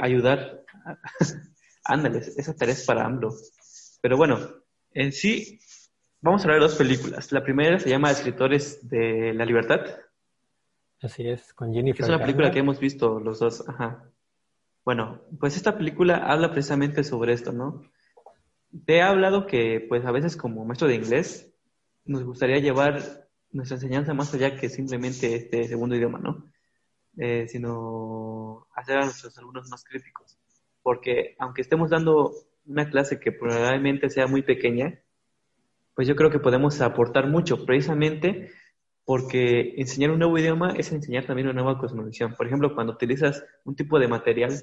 [0.01, 0.65] ayudar.
[0.85, 0.99] a-
[1.85, 3.35] Ándale, esa tarea es para AMLO.
[4.01, 4.39] Pero bueno,
[4.95, 5.59] en sí,
[6.23, 7.31] vamos a hablar de dos películas.
[7.33, 9.81] La primera se llama Escritores de la Libertad.
[11.03, 12.55] Así es, con Jennifer es una película Garner.
[12.55, 13.69] que hemos visto los dos.
[13.69, 14.09] Ajá.
[14.85, 17.83] Bueno, pues esta película habla precisamente sobre esto, ¿no?
[18.87, 21.53] Te he hablado que, pues a veces como maestro de inglés,
[22.05, 26.47] nos gustaría llevar nuestra enseñanza más allá que simplemente este segundo idioma, ¿no?
[27.19, 30.39] Eh, sino hacer a nuestros alumnos más críticos.
[30.83, 32.33] Porque aunque estemos dando
[32.65, 35.02] una clase que probablemente sea muy pequeña,
[35.95, 38.51] pues yo creo que podemos aportar mucho, precisamente
[39.05, 42.35] porque enseñar un nuevo idioma es enseñar también una nueva cosmovisión.
[42.35, 44.55] Por ejemplo, cuando utilizas un tipo de material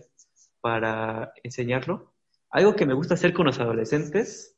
[0.61, 2.13] para enseñarlo,
[2.49, 4.55] algo que me gusta hacer con los adolescentes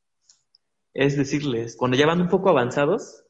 [0.94, 3.24] es decirles, cuando ya van un poco avanzados,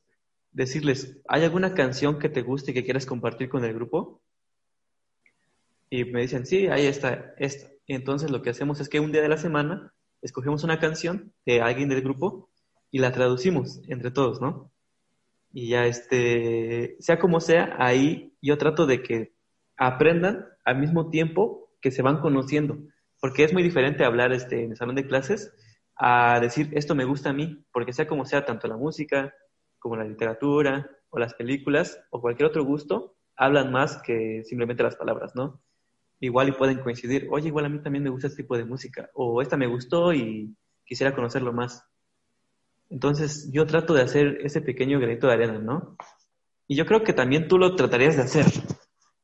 [0.51, 4.21] decirles, ¿hay alguna canción que te guste y que quieras compartir con el grupo?
[5.89, 7.69] Y me dicen, sí, ahí está, esta.
[7.87, 11.61] Entonces lo que hacemos es que un día de la semana escogemos una canción de
[11.61, 12.49] alguien del grupo
[12.91, 14.71] y la traducimos entre todos, ¿no?
[15.53, 19.33] Y ya este, sea como sea, ahí yo trato de que
[19.77, 22.77] aprendan al mismo tiempo que se van conociendo,
[23.19, 25.53] porque es muy diferente hablar este, en el salón de clases
[25.95, 29.33] a decir esto me gusta a mí, porque sea como sea, tanto la música
[29.79, 34.95] como la literatura o las películas o cualquier otro gusto, hablan más que simplemente las
[34.95, 35.61] palabras, ¿no?
[36.19, 39.09] Igual y pueden coincidir, oye, igual a mí también me gusta este tipo de música,
[39.13, 41.83] o esta me gustó y quisiera conocerlo más.
[42.91, 45.95] Entonces yo trato de hacer ese pequeño granito de arena, ¿no?
[46.67, 48.45] Y yo creo que también tú lo tratarías de hacer.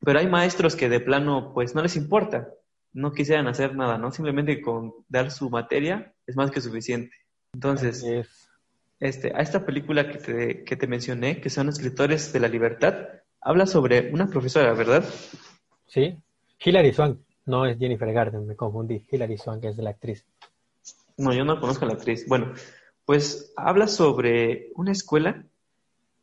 [0.00, 2.48] Pero hay maestros que de plano, pues no les importa,
[2.92, 4.10] no quisieran hacer nada, ¿no?
[4.10, 7.14] Simplemente con dar su materia es más que suficiente.
[7.52, 8.48] Entonces, es.
[9.00, 12.94] este, a esta película que te, que te mencioné, que son Escritores de la Libertad,
[13.40, 15.04] habla sobre una profesora, ¿verdad?
[15.86, 16.16] Sí.
[16.64, 19.04] Hilary Swank, no es Jennifer Garner, me confundí.
[19.10, 20.24] Hilary Swank es la actriz.
[21.18, 22.26] No, yo no conozco a la actriz.
[22.28, 22.54] Bueno,
[23.08, 25.42] pues habla sobre una escuela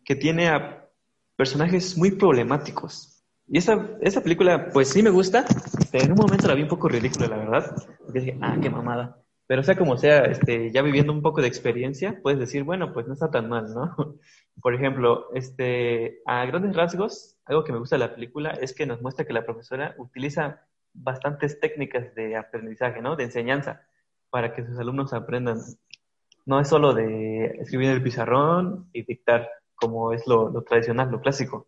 [0.03, 0.87] que tiene a
[1.35, 3.23] personajes muy problemáticos.
[3.47, 5.47] Y esta, esta película, pues sí me gusta,
[5.91, 7.75] pero en un momento la vi un poco ridícula, la verdad.
[8.05, 9.19] Porque dije, ah, qué mamada.
[9.47, 13.07] Pero sea como sea, este, ya viviendo un poco de experiencia, puedes decir, bueno, pues
[13.07, 14.19] no está tan mal, ¿no?
[14.61, 18.85] Por ejemplo, este, a grandes rasgos, algo que me gusta de la película es que
[18.85, 20.61] nos muestra que la profesora utiliza
[20.93, 23.15] bastantes técnicas de aprendizaje, ¿no?
[23.15, 23.87] De enseñanza,
[24.29, 25.57] para que sus alumnos aprendan.
[26.45, 31.21] No es solo de escribir en el pizarrón y dictar, como es lo, tradicional, lo
[31.21, 31.67] clásico.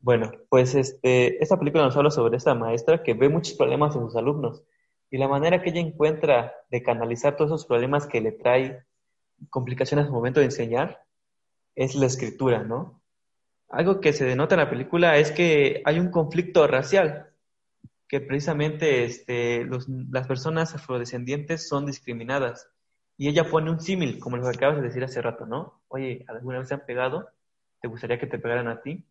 [0.00, 4.02] Bueno, pues este, esta película nos habla sobre esta maestra que ve muchos problemas en
[4.02, 4.64] sus alumnos
[5.10, 8.84] y la manera que ella encuentra de canalizar todos esos problemas que le trae
[9.50, 11.04] complicaciones al momento de enseñar
[11.74, 13.02] es la escritura, ¿no?
[13.72, 17.30] algo que se denota en la película es que hay un conflicto racial,
[18.06, 19.66] que precisamente este,
[20.10, 22.68] las personas afrodescendientes son discriminadas.
[23.22, 25.80] Y ella pone un símil, como lo que acabas de decir hace rato, ¿no?
[25.86, 27.28] Oye, ¿alguna vez te han pegado?
[27.80, 29.06] ¿Te gustaría que te pegaran a ti?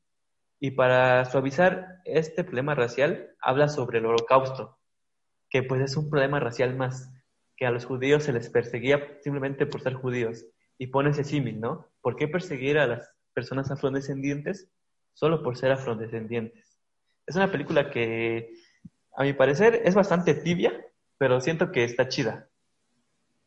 [0.59, 4.77] Y para suavizar este problema racial, habla sobre el holocausto,
[5.49, 7.09] que pues es un problema racial más,
[7.55, 10.43] que a los judíos se les perseguía simplemente por ser judíos.
[10.77, 11.87] Y pone ese símil, ¿no?
[12.01, 14.69] ¿Por qué perseguir a las personas afrodescendientes
[15.13, 16.81] solo por ser afrodescendientes?
[17.25, 18.51] Es una película que,
[19.15, 20.85] a mi parecer, es bastante tibia,
[21.17, 22.49] pero siento que está chida.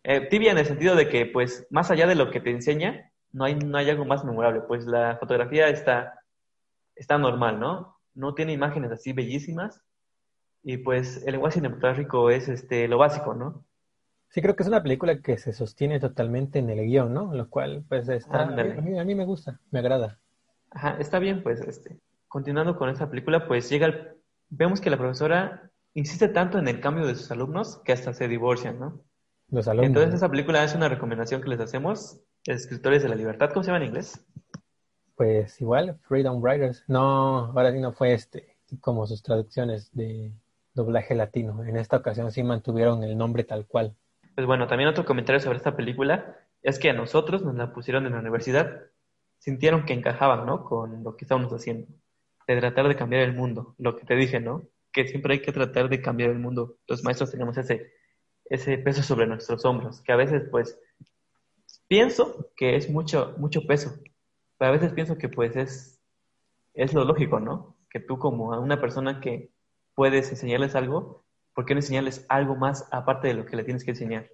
[0.05, 3.11] Eh, tibia en el sentido de que, pues, más allá de lo que te enseña,
[3.32, 4.61] no hay, no hay algo más memorable.
[4.61, 6.20] Pues la fotografía está
[6.96, 7.96] está normal, ¿no?
[8.14, 9.82] No tiene imágenes así bellísimas
[10.62, 13.64] y pues el lenguaje cinematográfico es este, lo básico, ¿no?
[14.30, 17.34] Sí, creo que es una película que se sostiene totalmente en el guion, ¿no?
[17.34, 20.18] Lo cual, pues, está, a mí, a, mí, me gusta, me agrada.
[20.70, 24.16] Ajá, está bien, pues, este, continuando con esa película, pues llega el,
[24.48, 28.26] vemos que la profesora insiste tanto en el cambio de sus alumnos que hasta se
[28.26, 29.00] divorcian, ¿no?
[29.51, 29.88] Los alumnos.
[29.88, 33.68] Entonces, esa película es una recomendación que les hacemos, Escritores de la Libertad, ¿cómo se
[33.68, 34.24] llama en inglés?
[35.16, 36.84] pues igual, Freedom Writers.
[36.88, 40.32] No, ahora sí no fue este, como sus traducciones de
[40.74, 41.64] doblaje latino.
[41.64, 43.95] En esta ocasión sí mantuvieron el nombre tal cual.
[44.34, 48.07] Pues bueno, también otro comentario sobre esta película es que a nosotros nos la pusieron
[48.07, 48.80] en la universidad,
[49.38, 50.64] sintieron que encajaban, ¿no?
[50.64, 51.86] Con lo que estábamos haciendo,
[52.49, 54.62] de tratar de cambiar el mundo, lo que te dije, ¿no?
[54.92, 56.78] Que siempre hay que tratar de cambiar el mundo.
[56.88, 57.92] Los maestros tenemos ese,
[58.47, 60.78] ese peso sobre nuestros hombros, que a veces, pues,
[61.88, 63.95] pienso que es mucho, mucho peso,
[64.59, 66.01] pero a veces pienso que pues es,
[66.74, 67.76] es lo lógico, ¿no?
[67.90, 69.51] Que tú como a una persona que
[69.95, 71.24] puedes enseñarles algo,
[71.55, 74.30] ¿por qué no enseñarles algo más aparte de lo que le tienes que enseñar?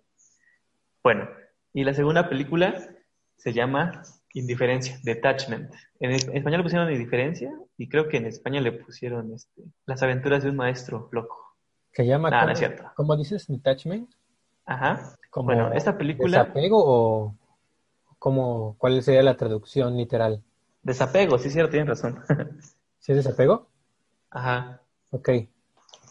[1.03, 1.29] Bueno,
[1.73, 2.75] y la segunda película
[3.37, 4.03] se llama
[4.35, 5.73] Indiferencia, Detachment.
[5.99, 10.43] En, español le pusieron Indiferencia y creo que en España le pusieron este, Las aventuras
[10.43, 11.50] de un maestro loco.
[11.93, 12.31] ¿Se llama?
[12.31, 12.85] Nada, no es cierto.
[12.95, 13.47] ¿Cómo dices?
[13.47, 14.11] Detachment.
[14.65, 15.17] Ajá.
[15.35, 16.45] bueno, esta película...
[16.45, 17.35] ¿Desapego o
[18.21, 20.45] ¿Cómo, ¿Cuál sería la traducción literal?
[20.83, 22.23] Desapego, sí, cierto, tienes razón.
[22.99, 23.69] ¿Sí es desapego?
[24.31, 24.83] Ajá.
[25.11, 25.31] Ok.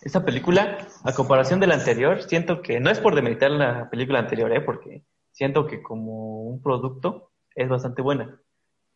[0.02, 4.20] Esta película, a comparación de la anterior, siento que, no es por demeritar la película
[4.20, 4.62] anterior, ¿eh?
[4.62, 8.42] porque siento que como un producto es bastante buena,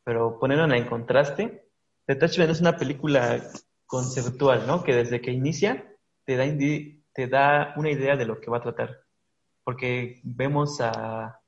[0.04, 1.68] pero ponerla en contraste,
[2.08, 3.44] Touchman es una película
[3.86, 4.84] conceptual, ¿no?
[4.84, 5.93] Que desde que inicia
[6.26, 6.45] te da,
[7.13, 9.01] te da una idea de lo que va a tratar,
[9.63, 11.39] porque vemos a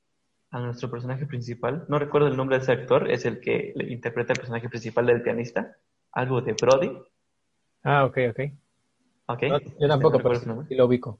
[0.55, 1.85] a nuestro personaje principal.
[1.89, 5.21] No recuerdo el nombre de ese actor, es el que interpreta el personaje principal del
[5.21, 5.75] pianista.
[6.13, 6.97] Algo de Brody.
[7.83, 8.39] Ah, ok, ok.
[9.25, 9.49] okay.
[9.77, 11.19] yo tampoco, pero sí lo ubico.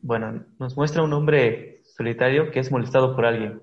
[0.00, 3.62] Bueno, nos muestra un hombre solitario que es molestado por alguien.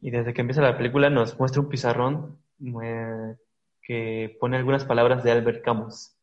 [0.00, 2.38] Y desde que empieza la película nos muestra un pizarrón
[2.82, 3.36] eh,
[3.82, 6.16] que pone algunas palabras de Albert Camus.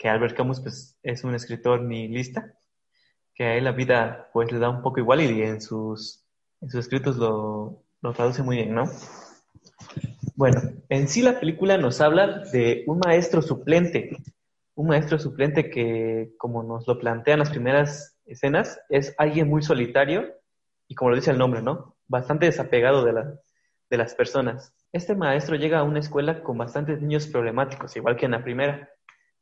[0.00, 2.54] Que Albert Camus pues, es un escritor nihilista,
[3.34, 6.24] que a él la vida pues le da un poco igual y en sus
[6.62, 7.84] en sus escritos lo,
[8.14, 8.84] traduce muy bien, ¿no?
[10.36, 14.16] Bueno, en sí la película nos habla de un maestro suplente,
[14.74, 20.34] un maestro suplente que, como nos lo plantean las primeras escenas, es alguien muy solitario
[20.88, 21.96] y como lo dice el nombre, ¿no?
[22.08, 23.12] Bastante desapegado de,
[23.90, 24.72] de las personas.
[24.92, 28.88] Este maestro llega a una escuela con bastantes niños problemáticos, igual que en la primera.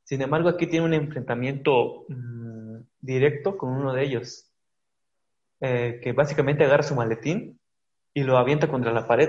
[0.09, 4.51] Sin embargo, aquí tiene un enfrentamiento mm, directo con uno de ellos,
[5.61, 7.61] eh, que básicamente agarra su maletín
[8.15, 9.29] y lo avienta contra la pared.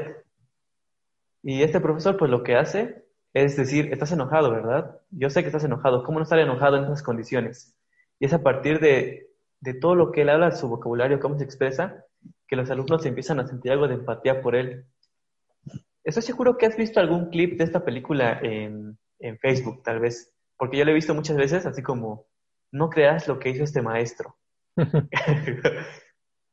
[1.43, 3.03] Y este profesor pues lo que hace
[3.34, 5.01] es decir, estás enojado, ¿verdad?
[5.11, 7.75] Yo sé que estás enojado, ¿cómo no estar enojado en esas condiciones?
[8.17, 9.27] Y es a partir de,
[9.82, 12.05] todo lo que él habla, su vocabulario, cómo se expresa,
[12.47, 14.86] que los alumnos empiezan a sentir algo de empatía por él.
[16.05, 18.97] Estoy seguro que has visto algún clip de esta película en
[19.41, 22.28] Facebook, tal vez, porque yo lo he visto muchas veces, así como,
[22.72, 24.38] no creas lo que hizo este maestro.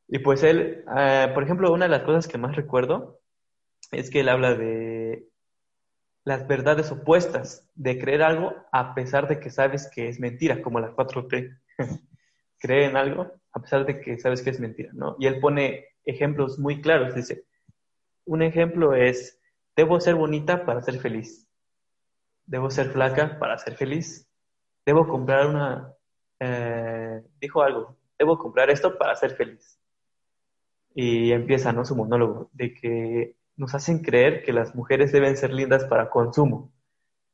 [0.09, 3.21] Y pues él, ah, por ejemplo, una de las cosas que más recuerdo
[3.91, 5.29] es que él habla de
[6.25, 10.81] las verdades opuestas, de creer algo a pesar de que sabes que es mentira, como
[10.81, 11.61] la 4T.
[12.59, 15.17] Cree en algo a pesar de que sabes que es mentira, ¿no?
[15.19, 17.45] Y él pone ejemplos muy claros, dice,
[18.25, 19.41] un ejemplo es,
[19.75, 21.46] debo ser bonita para ser feliz,
[22.47, 24.29] debo ser flaca para ser feliz,
[24.85, 25.93] debo comprar una,
[26.41, 29.79] eh, dijo algo, debo comprar esto para ser feliz
[30.95, 31.85] y empieza ¿no?
[31.85, 36.73] su monólogo de que nos hacen creer que las mujeres deben ser lindas para consumo.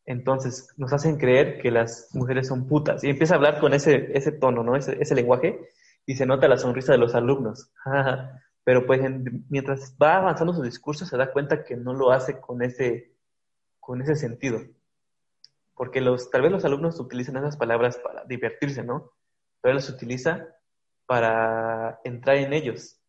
[0.05, 3.05] Entonces nos hacen creer que las mujeres son putas.
[3.05, 4.75] Y empieza a hablar con ese, ese tono, ¿no?
[4.75, 5.61] Ese, ese lenguaje
[6.07, 7.71] y se nota la sonrisa de los alumnos.
[8.65, 9.01] Pero pues
[9.49, 13.13] mientras va avanzando su discurso se da cuenta que no lo hace con ese,
[13.79, 14.61] con ese sentido.
[15.75, 19.12] Porque los, tal vez los alumnos utilizan esas palabras para divertirse, ¿no?
[19.61, 20.49] Pero él las utiliza
[21.07, 23.01] para entrar en ellos.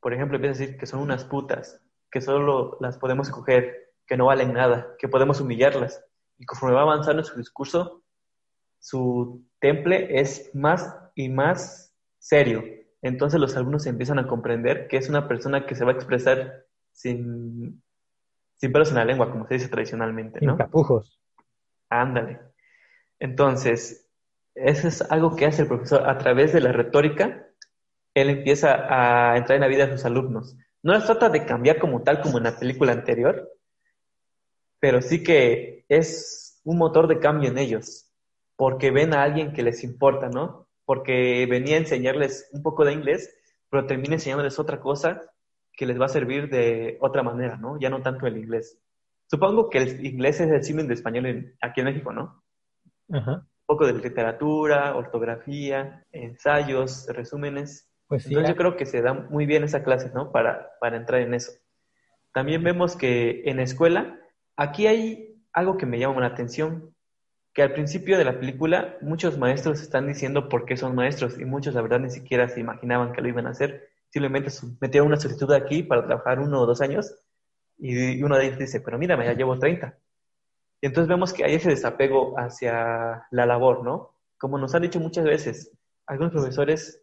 [0.00, 1.80] Por ejemplo, empieza a decir que son unas putas,
[2.10, 6.04] que solo las podemos escoger, que no valen nada, que podemos humillarlas.
[6.38, 8.02] Y conforme va avanzando en su discurso,
[8.78, 12.64] su temple es más y más serio.
[13.02, 16.64] Entonces los alumnos empiezan a comprender que es una persona que se va a expresar
[16.92, 17.82] sin,
[18.56, 20.56] sin pelos en la lengua, como se dice tradicionalmente, ¿no?
[20.56, 21.19] Sin.
[21.90, 22.40] Ándale.
[23.18, 24.08] Entonces,
[24.54, 27.46] eso es algo que hace el profesor a través de la retórica.
[28.14, 30.56] Él empieza a entrar en la vida de sus alumnos.
[30.82, 33.50] No las trata de cambiar como tal, como en la película anterior,
[34.78, 38.10] pero sí que es un motor de cambio en ellos,
[38.56, 40.68] porque ven a alguien que les importa, ¿no?
[40.86, 43.34] Porque venía a enseñarles un poco de inglés,
[43.68, 45.20] pero termina enseñándoles otra cosa
[45.72, 47.78] que les va a servir de otra manera, ¿no?
[47.78, 48.78] Ya no tanto el inglés.
[49.30, 52.42] Supongo que el inglés es el símil de español aquí en México, ¿no?
[53.12, 53.32] Ajá.
[53.32, 57.88] Un poco de literatura, ortografía, ensayos, resúmenes.
[58.08, 60.32] Pues sí, Entonces yo creo que se da muy bien esa clase, ¿no?
[60.32, 61.52] Para, para entrar en eso.
[62.32, 64.18] También vemos que en la escuela,
[64.56, 66.92] aquí hay algo que me llama la atención,
[67.54, 71.44] que al principio de la película muchos maestros están diciendo por qué son maestros y
[71.44, 73.90] muchos la verdad ni siquiera se imaginaban que lo iban a hacer.
[74.08, 74.50] Simplemente
[74.80, 77.14] metieron una solicitud aquí para trabajar uno o dos años
[77.80, 79.96] y uno de ellos dice, pero mírame, ya llevo 30.
[80.82, 84.14] Y entonces vemos que hay ese desapego hacia la labor, ¿no?
[84.38, 85.72] Como nos han dicho muchas veces,
[86.06, 87.02] algunos profesores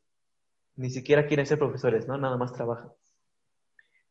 [0.75, 2.17] ni siquiera quieren ser profesores, ¿no?
[2.17, 2.91] Nada más trabajan.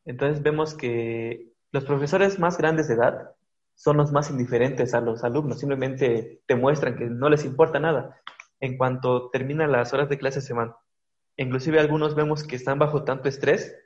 [0.05, 3.31] Entonces vemos que los profesores más grandes de edad
[3.75, 8.21] son los más indiferentes a los alumnos, simplemente te muestran que no les importa nada.
[8.61, 10.75] En cuanto terminan las horas de clase se van.
[11.37, 13.77] Inclusive algunos vemos que están bajo tanto estrés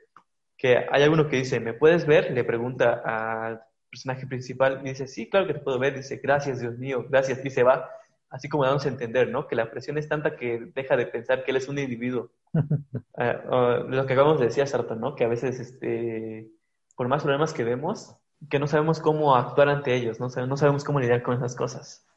[0.61, 2.29] que hay alguno que dice, ¿me puedes ver?
[2.29, 5.95] Le pregunta al personaje principal y dice, sí, claro que te puedo ver.
[5.95, 7.43] Dice, gracias, Dios mío, gracias.
[7.43, 7.89] Y se va,
[8.29, 9.47] así como dándose a entender, ¿no?
[9.47, 12.29] Que la presión es tanta que deja de pensar que él es un individuo.
[13.13, 15.15] Ah, lo que acabamos de decir rato, ¿no?
[15.15, 16.49] Que a veces, este,
[16.95, 18.15] por más problemas que vemos,
[18.49, 22.07] que no sabemos cómo actuar ante ellos, No sabemos cómo lidiar con esas cosas.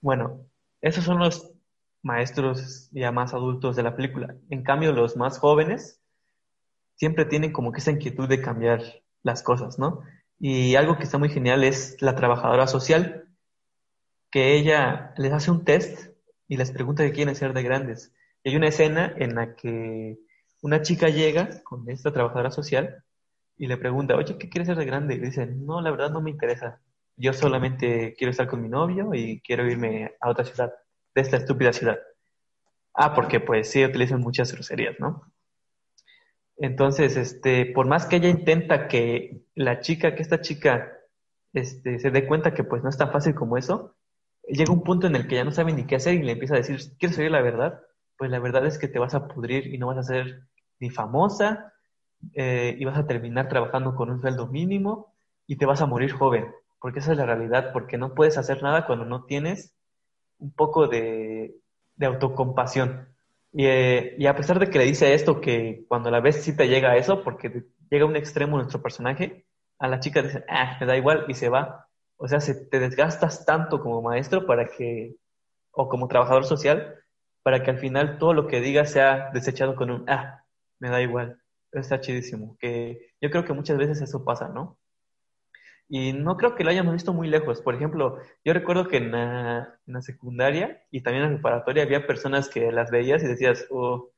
[0.00, 0.46] Bueno,
[0.80, 1.52] esos son los
[2.02, 4.34] maestros ya más adultos de la película.
[4.48, 6.00] En cambio, los más jóvenes
[6.96, 8.82] siempre tienen como que esa inquietud de cambiar
[9.22, 10.02] las cosas, ¿no?
[10.38, 13.28] Y algo que está muy genial es la trabajadora social,
[14.30, 16.10] que ella les hace un test
[16.48, 18.12] y les pregunta qué quieren ser de grandes.
[18.42, 20.18] Y hay una escena en la que
[20.62, 23.02] una chica llega con esta trabajadora social
[23.56, 25.14] y le pregunta, oye, ¿qué quieres ser de grande?
[25.14, 26.80] Y le dice, no, la verdad no me interesa.
[27.16, 30.72] Yo solamente quiero estar con mi novio y quiero irme a otra ciudad,
[31.14, 31.98] de esta estúpida ciudad.
[32.94, 35.22] Ah, porque pues sí utilizan muchas groserías, ¿no?
[36.58, 40.92] Entonces, este, por más que ella intenta que la chica, que esta chica,
[41.52, 43.94] este, se dé cuenta que pues no es tan fácil como eso,
[44.48, 46.54] llega un punto en el que ya no sabe ni qué hacer y le empieza
[46.54, 47.82] a decir, ¿quieres oír la verdad?
[48.16, 50.42] Pues la verdad es que te vas a pudrir y no vas a ser
[50.80, 51.72] ni famosa,
[52.34, 55.14] eh, y vas a terminar trabajando con un sueldo mínimo
[55.46, 56.46] y te vas a morir joven,
[56.80, 59.74] porque esa es la realidad, porque no puedes hacer nada cuando no tienes
[60.38, 61.56] un poco de,
[61.96, 63.08] de autocompasión.
[63.58, 66.54] Y, eh, y a pesar de que le dice esto, que cuando la ves sí
[66.54, 69.46] te llega a eso, porque llega a un extremo nuestro personaje,
[69.78, 71.88] a la chica dice, ah, me da igual, y se va.
[72.18, 75.16] O sea, se, te desgastas tanto como maestro para que,
[75.70, 76.96] o como trabajador social,
[77.42, 80.44] para que al final todo lo que digas sea desechado con un, ah,
[80.78, 81.40] me da igual.
[81.72, 82.58] Está chidísimo.
[82.58, 84.78] Que yo creo que muchas veces eso pasa, ¿no?
[85.88, 87.60] Y no creo que lo hayamos visto muy lejos.
[87.60, 92.48] Por ejemplo, yo recuerdo que en la, secundaria y también en la preparatoria había personas
[92.48, 94.10] que las veías y decías, oh,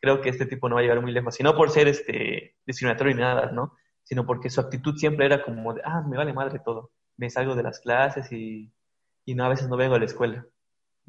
[0.00, 1.40] creo que este tipo no va a llegar muy lejos.
[1.40, 3.74] Y no por ser este, discriminatorio ni nada, ¿no?
[4.02, 6.92] Sino porque su actitud siempre era como de, ah, me vale madre todo.
[7.16, 8.70] Me salgo de las clases y,
[9.24, 10.46] y no, a veces no vengo a la escuela.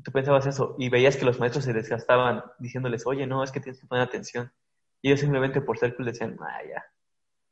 [0.03, 3.59] Tú pensabas eso y veías que los maestros se desgastaban diciéndoles, oye, no, es que
[3.59, 4.51] tienes que poner atención.
[5.01, 6.85] Y ellos simplemente por ser cool decían, ah, ya.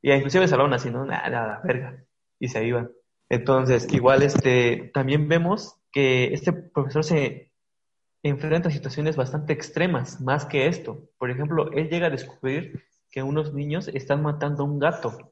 [0.01, 1.05] Y inclusive se hablaban así, ¿no?
[1.05, 2.03] Nada, nada, verga.
[2.43, 2.91] Y se iban.
[3.29, 7.53] Entonces, igual este, también vemos que este profesor se
[8.21, 11.09] enfrenta a situaciones bastante extremas, más que esto.
[11.17, 15.31] Por ejemplo, él llega a descubrir que unos niños están matando a un gato.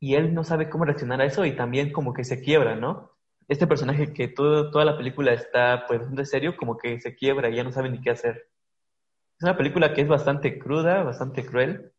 [0.00, 3.12] Y él no sabe cómo reaccionar a eso y también como que se quiebra, ¿no?
[3.46, 7.50] Este personaje que todo, toda la película está pues bastante serio, como que se quiebra
[7.50, 8.48] y ya no sabe ni qué hacer.
[9.38, 11.91] Es una película que es bastante cruda, bastante cruel.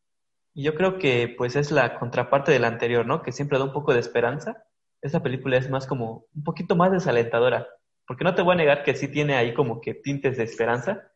[0.54, 3.22] Y yo creo que pues es la contraparte de la anterior, ¿no?
[3.22, 4.64] Que siempre da un poco de esperanza.
[5.02, 7.68] Esta película es más como un poquito más desalentadora.
[8.06, 11.12] Porque no te voy a negar que sí tiene ahí como que tintes de esperanza,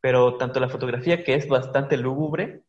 [0.00, 2.62] pero tanto la fotografía que es bastante lúgubre,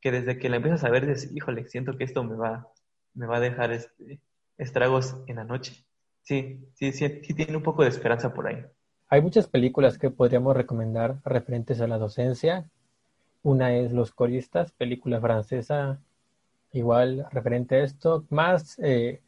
[0.00, 2.68] que desde que la empiezas a ver dices, híjole, siento que esto me va,
[3.14, 4.20] me va a dejar este,
[4.58, 5.84] estragos en la noche.
[6.22, 8.64] sí, sí, sí, sí tiene un poco de esperanza por ahí.
[9.08, 12.68] Hay muchas películas que podríamos recomendar referentes a la docencia.
[13.42, 16.00] Una es Los Coristas, película francesa,
[16.72, 19.20] igual referente a esto, más eh,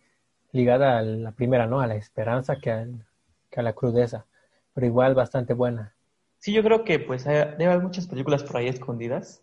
[0.53, 1.81] ligada a la primera, ¿no?
[1.81, 4.27] A la esperanza que, a la crudeza,
[4.75, 5.95] pero igual bastante buena.
[6.39, 9.43] Sí, yo creo que pues hay, muchas películas por ahí escondidas,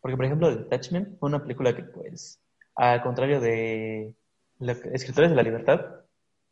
[0.00, 2.40] porque por ejemplo Detachment fue una película que pues,
[2.74, 4.14] al contrario de
[4.92, 6.02] Escritores de la Libertad,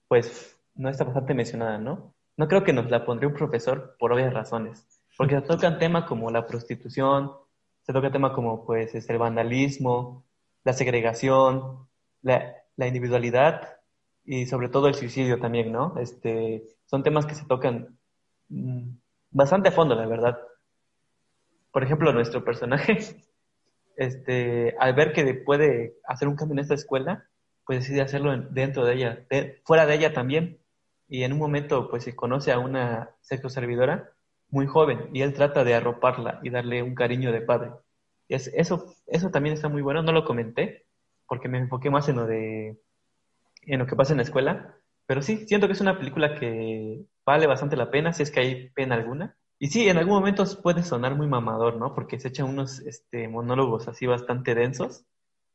[0.09, 2.15] pues no está bastante mencionada, ¿no?
[2.37, 4.87] No creo que nos la pondría un profesor por obvias razones,
[5.17, 7.33] porque tocan temas como la prostitución,
[7.83, 10.24] se toca temas como pues este, el vandalismo,
[10.64, 11.89] la segregación,
[12.22, 13.78] la, la individualidad
[14.24, 15.99] y sobre todo el suicidio también, ¿no?
[15.99, 17.99] Este, son temas que se tocan
[18.49, 18.91] mm,
[19.30, 20.39] bastante a fondo, la verdad.
[21.72, 22.99] Por ejemplo, nuestro personaje,
[23.97, 27.26] este, al ver que puede hacer un cambio en esta escuela,
[27.66, 29.26] pues decide hacerlo dentro de ella,
[29.64, 30.59] fuera de ella también.
[31.09, 34.12] Y en un momento, pues se conoce a una sexo servidora
[34.53, 37.72] muy joven y él trata de arroparla y darle un cariño de padre.
[38.28, 40.86] Y eso, eso también está muy bueno, no lo comenté
[41.26, 42.78] porque me enfoqué más en lo de
[43.62, 44.76] en lo que pasa en la escuela.
[45.07, 48.40] Pero sí, siento que es una película que vale bastante la pena, si es que
[48.40, 49.36] hay pena alguna.
[49.59, 51.94] Y sí, en algún momento puede sonar muy mamador, ¿no?
[51.94, 55.05] Porque se echan unos este, monólogos así bastante densos.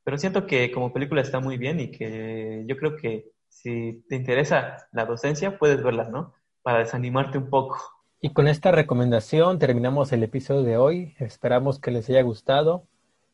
[0.03, 4.15] Pero siento que como película está muy bien y que yo creo que si te
[4.15, 6.33] interesa la docencia, puedes verla, ¿no?
[6.61, 7.77] Para desanimarte un poco.
[8.19, 11.15] Y con esta recomendación terminamos el episodio de hoy.
[11.19, 12.87] Esperamos que les haya gustado.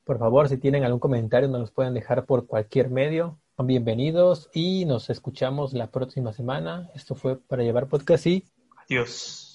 [0.04, 3.40] Por favor, si tienen algún comentario, nos los pueden dejar por cualquier medio.
[3.58, 6.90] Bienvenidos y nos escuchamos la próxima semana.
[6.96, 8.44] Esto fue para llevar podcast y
[8.76, 9.53] adiós.